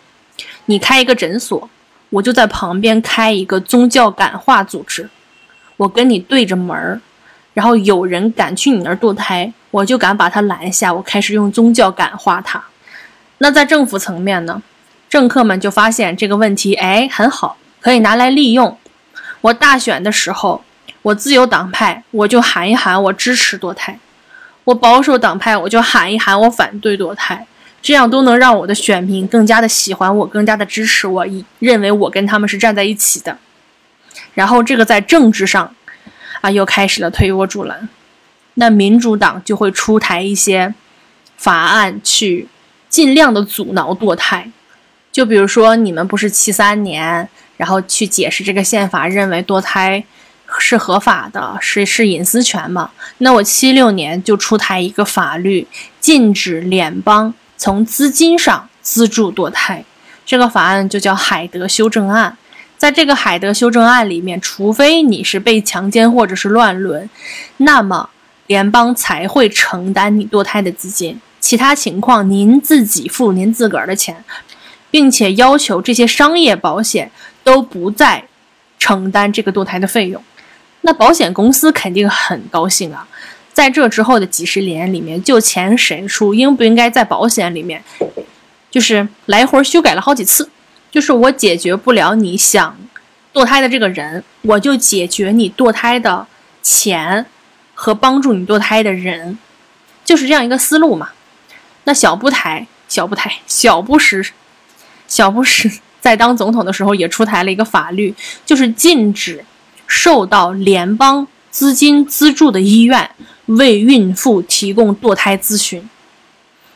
[0.66, 1.70] 你开一个诊所，
[2.10, 5.10] 我就在旁边开一个宗教感化组织，
[5.78, 7.00] 我跟你对着门儿。
[7.54, 12.64] 然后有人敢去你那儿堕胎，我就敢把他拦下，我开始用宗教感化他。
[13.40, 14.62] 那在政府层面呢，
[15.10, 18.78] 政客们就发现这个问题，哎，很好，可以拿来利用。
[19.42, 20.64] 我大选的时候，
[21.02, 23.98] 我自由党派，我就喊一喊，我支持堕胎。
[24.66, 27.48] 我保守党派，我就喊一喊，我反对堕胎，
[27.82, 33.38] 这样都能让我的选民更加的喜欢我，更加的支持我，以认为我跟他们是站在一起的。
[34.34, 35.74] 然后这个在政治上，
[36.42, 37.88] 啊，又开始了推波助澜。
[38.56, 40.74] 那民主党就会出台一些
[41.38, 42.50] 法案，去
[42.90, 44.52] 尽量的阻挠堕胎。
[45.12, 50.04] 就比如说，你们不是七三年，然后去解释这个宪法，认为堕胎。
[50.58, 52.90] 是合法的，是是隐私权嘛？
[53.20, 55.68] 那我七六年就出台一个法律，
[56.00, 59.86] 禁止联邦从资金上资助堕胎。
[60.26, 62.36] 这个法案就叫海德修正案。
[62.80, 67.08] 在这个海德修正案里面，除非你是被强奸或者是乱伦，
[67.58, 68.10] 那么
[68.48, 71.22] 联邦才会承担你堕胎的资金。
[71.50, 74.24] 其他情况，您自己付您自个儿的钱，
[74.92, 77.10] 并且要求这些商业保险
[77.44, 78.24] 都不再
[78.78, 80.24] 承担这个堕胎的费用。
[80.82, 83.08] 那保险公司肯定很高兴啊，
[83.52, 87.84] 在这之后的几十年里面，就钱谁出，应不应该在保险里面，
[88.70, 90.52] 就是来回修改了好几次。
[90.92, 92.78] 就是我解决不了你想
[93.34, 96.28] 堕胎的这个人，我就解决你堕胎的
[96.62, 97.26] 钱
[97.74, 99.40] 和帮助你堕胎的人，
[100.06, 101.10] 就是这样一个思路嘛。
[101.84, 104.24] 那小布台、小布台、小布什、
[105.08, 108.14] 小布什在当总统的时候也出台了一个法律，
[108.46, 109.44] 就是禁止。
[109.92, 113.10] 受到联邦资金资助的医院
[113.48, 115.90] 为孕妇提供堕胎咨询，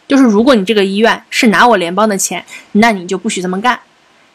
[0.08, 3.80] 就是如果你这个医院是拿我联邦的钱，那你就不许这么干。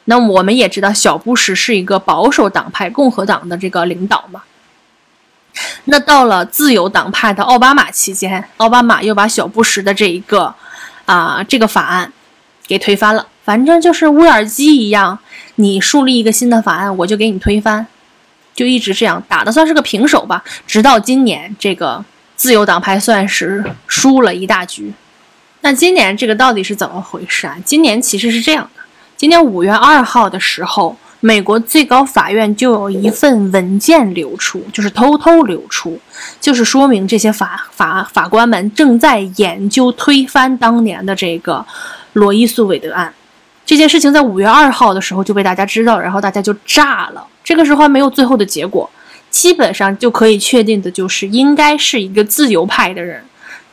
[0.04, 4.44] 那我们也知道，小布什是一个保守党派共和党的这个领导嘛。
[5.84, 10.54] 那到了自由党派的奥巴马期间，奥巴马又把小布什的这一个
[11.06, 12.12] 啊这个法案
[12.66, 13.26] 给推翻了。
[13.44, 15.18] 反正就是乌尔基一样，
[15.54, 17.86] 你树立一个新的法案，我就给你推翻。
[18.54, 20.42] 就一直这样打的，算是个平手吧。
[20.66, 22.04] 直到今年，这个
[22.34, 24.92] 自由党派算是输了一大局。
[25.60, 27.56] 那今年这个到底是怎么回事啊？
[27.64, 28.82] 今年其实是这样的：
[29.16, 35.98] 今年五月二号的时候，美国最高法院就有一份文件流出，就是偷偷流出，
[36.40, 41.64] 就是说明这些法法法官们正在研究推翻当年的这个
[42.12, 43.12] 罗伊诉韦德案。
[43.66, 47.26] 这件事情在五月二号的时候就被大家知道，然后大家就炸了。
[47.42, 48.88] 这个时候还没有最后的结果，
[49.28, 53.22] 基本上就可以确定的就是，应该是一个自由派的人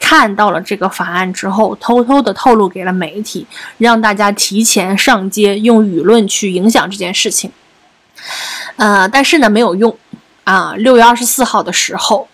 [0.08, 3.47] 看到了这个法案之后，偷偷的透露给了媒体，
[3.80, 7.51] 让大家提前上街，用舆论去影响这件事情。
[8.76, 9.97] 呃，但是呢，没有用
[10.43, 10.76] 啊。
[10.78, 12.28] 六月二十四号的时候，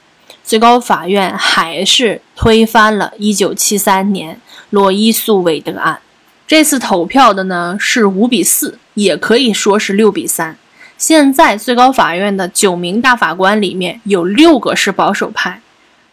[0.44, 6.02] 最高法院还是推翻了1973年罗伊诉韦德案。
[6.46, 10.58] 这次投票的呢是五比四，也可以说是六比三。
[10.98, 15.62] 现在最高法院的九名大法官里面有六个是保守派，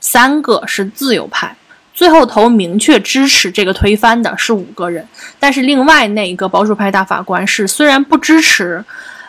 [0.00, 1.56] 三个是自由派。
[1.94, 5.06] 最后投明确支持这个推翻的是五个人，
[5.40, 8.84] 但是另外那一个保守派大法官是虽然不支持，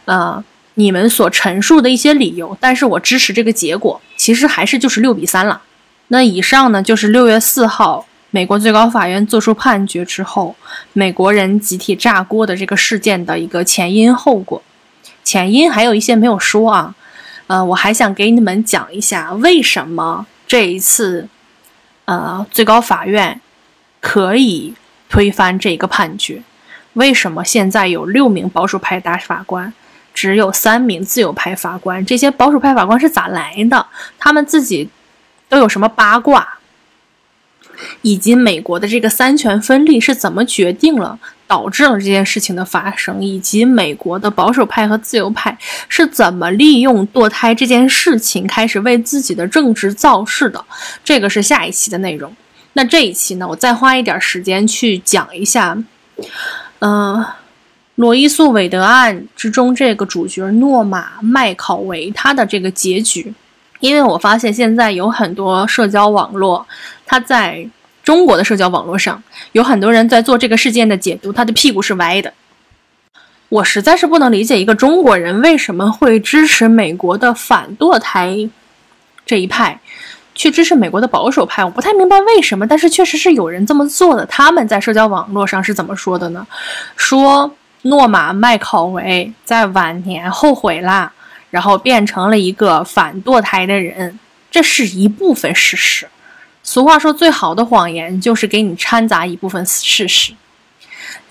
[0.06, 0.44] 呃，
[0.76, 5.62] 你们所陈述的一些理由，但是我支持这个结果，其实还是就是六比三了。
[6.10, 8.06] 那以上呢就是六月四号。
[8.32, 10.56] 美国最高法院作出判决之后，
[10.94, 14.62] 美国人集体炸锅的这个事件的一个前因后果，
[15.24, 16.94] 前因还有一些没有说啊，
[17.48, 21.28] 呃，我还想给你们讲一下为什么这一次，
[22.06, 23.40] 呃，最高法院
[24.02, 24.74] 可以
[25.08, 26.42] 推翻这个判决，
[26.94, 29.72] 为什么现在有六名保守派大法官，
[30.12, 32.04] 只有三名自由派法官？
[32.04, 33.86] 这些保守派法官是咋来的？
[34.18, 34.90] 他们自己
[35.48, 36.58] 都有什么八卦？
[38.02, 41.20] 以及美国的这个三权分立是怎么决定了，
[41.50, 50.64] 导致了这件事情的发生，以及美国的保守派和自由派是怎么利用堕胎这件事情开始为自己的政治造势的，
[51.04, 52.32] 这个是下一期的内容。
[52.74, 55.76] 那这一期呢，我再花一点时间去讲一下，
[56.82, 57.26] 嗯，
[57.96, 63.34] 罗伊诉韦德案之中这个主角诺玛麦考维他的这个结局。
[63.80, 66.68] 因为我发现现在有很多社交网络，
[67.06, 67.68] 他在
[68.10, 72.34] 中国的社交网络上有很多人在做这个事件的解读，他的屁股是歪的。
[73.50, 78.50] 我实在是不能理解一个中国人为什么会支持美国的反堕胎
[79.28, 79.80] 这一派，
[80.34, 81.64] 去支持美国的保守派。
[81.64, 84.26] 我不太明白为什么，但是确实是有人这么做的。
[84.26, 86.48] 他们在社交网络上是怎么说的呢？
[86.96, 87.54] 说
[87.84, 91.14] 诺玛麦考维在晚年后悔啦。
[91.52, 94.18] 然后变成了一个反堕胎的人，
[94.50, 96.08] 这是一部分事实。
[96.72, 100.34] 俗话说，最好的谎言就是给你掺杂一部分事实。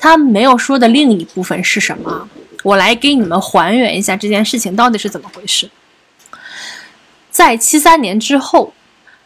[0.01, 2.29] 他没有说的另一部分是什么？
[2.65, 5.71] 我来给你们还原一下这件事情到底是怎么回事。
[7.31, 8.75] 在七三年之后，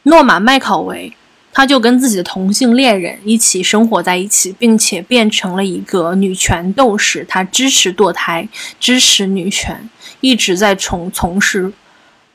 [0.03, 1.15] 诺玛麦考维
[1.51, 7.25] 他就跟自己的同性恋人一起生活在一起，并且变成了一个女权斗士。
[7.27, 8.47] 他支持堕胎，
[8.79, 9.89] 支持女权。
[10.21, 11.73] 一直在从从事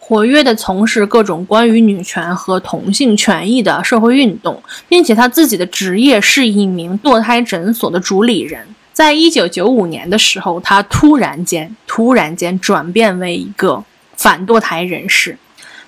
[0.08, 8.66] 活跃的从事各种关于女权和同性权益的社会运动，并且他自己的职业是一名堕胎诊所的主理人。
[8.94, 13.84] 在一九九五年的时候，他突然间突然间转变为一个
[14.16, 15.38] 反堕胎人士。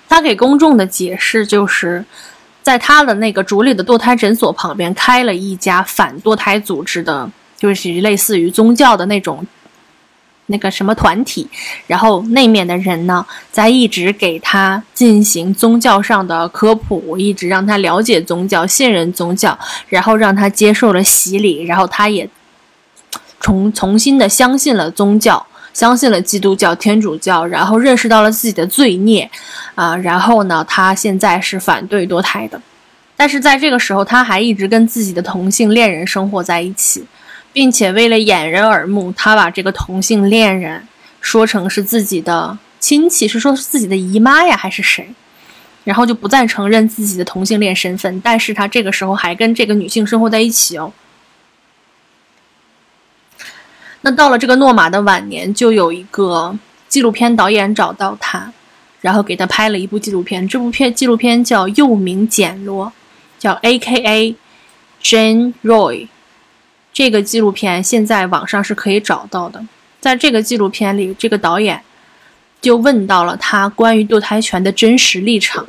[0.06, 2.04] 他给公众的解释就是，
[2.62, 9.46] 在他的那个主理的堕胎诊所旁边开了一家反堕胎组织的，就是类似于宗教的那种。
[10.50, 11.48] 那个什么团体，
[11.86, 19.56] 然后那面的人呢，在一直给他进行宗教上的科普，一直让他了解宗教、信任宗教，
[19.88, 22.28] 然后让他接受了洗礼，然后他也
[23.38, 29.30] 重重新的相信了宗教，相信了基督教、天主教，然后认识到了自己的罪孽，
[29.76, 32.60] 啊，然后呢，他现在是反对堕胎的，
[33.16, 37.04] 但是在这个时候，他还一直跟自己的同性恋人生活在一起。
[37.52, 40.86] 并且为了掩人耳目，他把这个同性恋人
[41.20, 45.12] 说成是自己的亲戚，是说是自己的姨妈呀，还是谁？
[45.84, 48.20] 然后就不再承认自己的同性恋身份。
[48.20, 50.92] 但是他这个时候还跟这个女性生活在一起哦。
[54.02, 56.56] 那到了这个诺玛的晚年，就有一个
[56.88, 58.52] 纪录片导演找到他，
[59.00, 60.46] 然后给他拍了一部纪录片。
[60.46, 62.86] 这部片纪录片叫《又名简罗》，
[63.38, 64.36] 叫 A.K.A.
[65.02, 66.08] Jane Roy。
[66.92, 69.64] 这个纪录片现在网上是可以找到的。
[70.00, 71.82] 在这个纪录片里，这个导演
[72.60, 75.66] 就问到了他关于堕胎权的真实立场。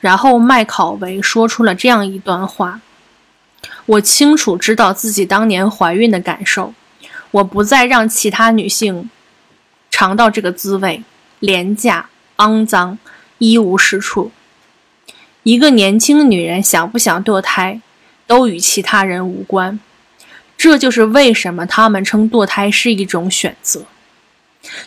[0.00, 2.80] 然后麦考维说出了这样一段话
[3.86, 6.72] ：“我清楚知道自己当年怀孕的感受，
[7.32, 9.10] 我不再让其他女性
[9.90, 11.02] 尝到这个滋味，
[11.40, 12.98] 廉价、肮脏、
[13.38, 14.30] 一无是处。
[15.42, 17.80] 一个年轻女人想不想堕胎，
[18.26, 19.80] 都与其他人无关。”
[20.58, 23.86] 这就是为什么他们称堕胎是一种选择。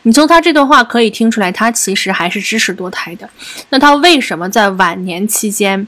[0.04, 3.28] 你从他这段话可以听出来，他其实还是支持堕胎的。
[3.70, 5.88] 那他为什么在晚年期间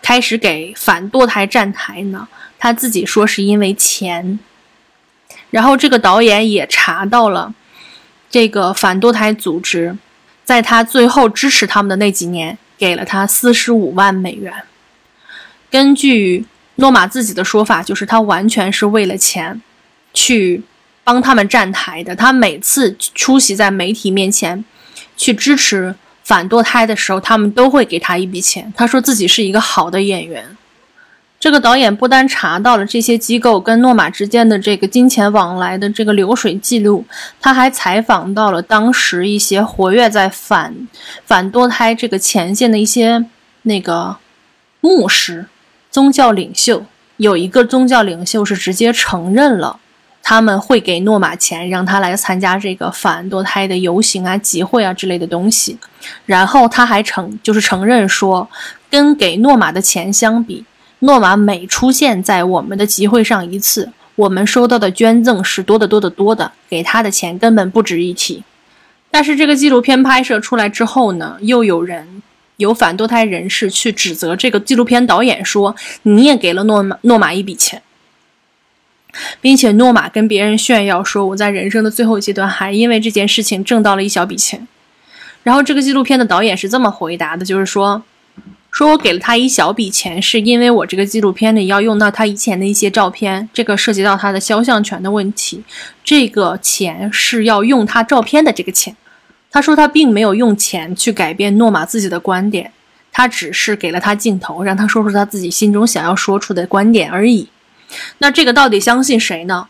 [0.00, 2.26] 开始给反堕胎站台呢？
[2.58, 4.38] 他自己说是因为钱。
[5.50, 7.52] 然后这个导演也查到了，
[8.30, 9.94] 这个反堕胎组织，
[10.42, 14.54] 在他最后支持他们的那几年，给了他四十五万美元。
[15.70, 16.46] 根据
[16.76, 19.60] 诺玛自己的说法，就是他完全是为了钱
[20.14, 20.62] 去
[21.04, 22.16] 帮他们站台的。
[22.16, 24.64] 他每次出席在媒体面前
[25.16, 28.72] 去支持反堕胎的时候，他们都会给他一笔钱。
[28.76, 30.56] 他说自己是一个好的演员。
[31.38, 37.04] 这个导演不单查到了这些机构跟诺玛之间的这个金钱往来的这个流水记录，
[37.40, 40.86] 他还采访到了当时一些活跃在反
[41.26, 43.24] 反堕胎这个前线的一些
[43.62, 44.18] 那个
[44.80, 45.46] 牧师、
[45.92, 46.84] 宗教领袖。
[47.18, 49.78] 有一个宗教领袖是直接承认了
[50.22, 55.78] 他们会给诺玛钱，让他来参加这个反堕胎的游行啊、集会啊之类的东西。
[56.26, 58.48] 然后他还承就是承认说，
[58.90, 60.64] 跟给诺玛的钱相比。
[61.00, 68.42] 诺玛每出现在我们的集会上一次，我们收到的捐赠是多得多得多的，给他的钱根本不值一提。
[69.10, 72.22] 但是这个纪录片拍摄出来之后呢，又有人
[72.56, 77.82] 有反堕胎人士去指责这个纪录片导演说，你也给了诺玛诺玛一笔钱，
[79.40, 84.66] 并且诺玛跟别人炫耀说，我在人生的最后阶段还因为这件事情挣到了一小笔钱。
[85.42, 88.02] 然后这个纪录片的导演是这么回答的，就是说。
[88.70, 95.62] 说我给了他一小笔钱，是因为我这个纪录片里要用到他以前的一些照片，这个涉及到他的肖像权的问题。
[96.02, 98.96] 这个钱是要用他照片的这个钱。
[99.52, 102.72] 他说他并没有用钱去改变诺玛自己的观点，
[103.12, 107.46] 他只是给了他镜头，让他说出他自己心中想要说出的观点而已。
[108.18, 109.68] 那这个到底相信谁呢？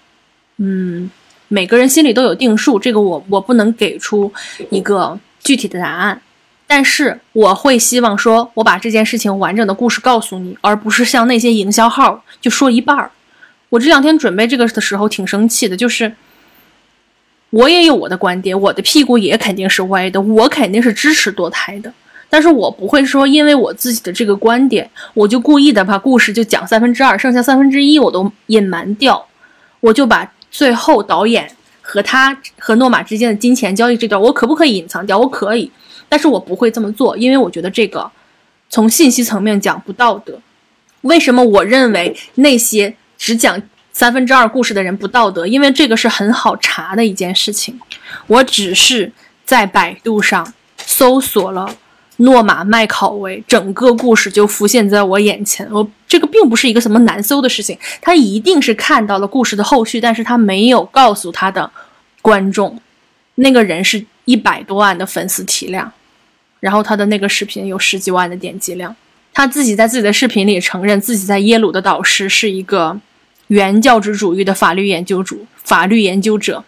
[0.58, 1.10] 嗯，
[1.48, 4.32] 每个人心里都有定数，这个我我不能给出
[4.70, 6.22] 一个具体的答案。
[6.68, 13.10] 但是我会希望说，我把这件事情完整的故事告诉你，而不是像那些营销号就说一半儿。
[13.68, 16.14] 我这两天准备这个的时候挺生气的，就是
[17.52, 21.92] 我也有我的观点，我的屁股也肯定是歪的，我肯定是支持堕胎的。
[22.30, 29.26] 但是我不会说，因为我自己的这个观点，我就故意的把故事就讲三分之二，剩下三分之一我都隐瞒掉，
[29.80, 31.46] 我就把最后导演
[31.82, 35.18] 和他和诺玛之间的金钱交易这段，我可不可以隐藏掉？
[35.18, 35.70] 我可以。
[36.08, 38.10] 但是我不会这么做，因为我觉得这个
[38.70, 40.40] 从信息层面讲不道德。
[41.02, 43.60] 为什么我认为那些只讲
[43.92, 45.46] 三分之二故事的人不道德？
[45.46, 47.78] 因为这个是很好查的一件事情。
[48.26, 49.12] 我只是
[49.44, 51.76] 在百度上搜索了
[52.16, 55.66] 诺玛麦考维，整个故事就浮现在我眼前。
[55.70, 61.70] 我这个并不是一个什么难搜的事情，他一定是看到了故事的后续，但是他没有告诉他的
[62.20, 62.80] 观众，
[63.36, 65.92] 那个人是一百多万的粉丝体量。
[66.60, 68.94] 然后他的那个视频有十几万的点击量，
[69.34, 72.96] 他自己在自己的视频里承认自己在耶鲁的导师是一个
[73.52, 76.64] 原教旨主义的法律研究主法律研究者，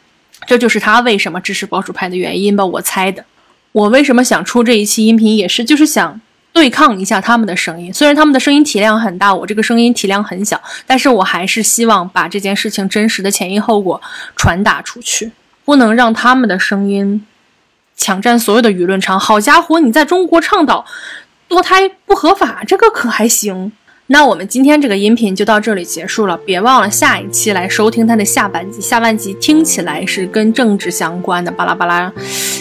[0.47, 2.63] 这就是他为什么支持保守派的原因吧？
[2.63, 3.25] 我猜的。
[3.73, 6.21] 我为什么想出这一期音频，也是就是想
[6.53, 7.91] 对抗一下他们的声音。
[7.91, 13.99] 虽然他们的声音体量很大，我这个声音体量很小，但是我还是希望把这件事情真实的前因后果
[14.37, 15.33] 传达出去，
[15.65, 17.27] 不能让他们的声音。
[17.97, 19.81] 抢占所有的舆论场，好家伙！
[19.81, 20.85] 你在中国倡导
[21.49, 23.73] 堕胎不合法，这个可还行？
[24.07, 28.79] 那我们今天这个音频就到这里结束了，别忘了下一期来收听它的下半集。
[28.79, 32.13] 下半集听起来是跟政治相关的，巴拉巴拉，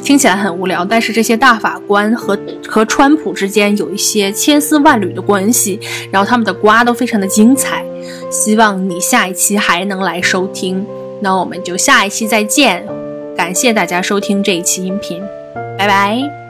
[0.02, 5.78] 听起来很无聊，但是这些大法官和和川普之间有一些千丝万缕的关系，
[6.10, 7.84] 然后他们的瓜都非常的精彩。
[8.32, 10.86] 希望你下一期还能来收听，
[11.20, 12.86] 那我们就下一期再见。
[13.36, 15.22] 感谢大家收听这一期音频，
[15.78, 16.43] 拜拜。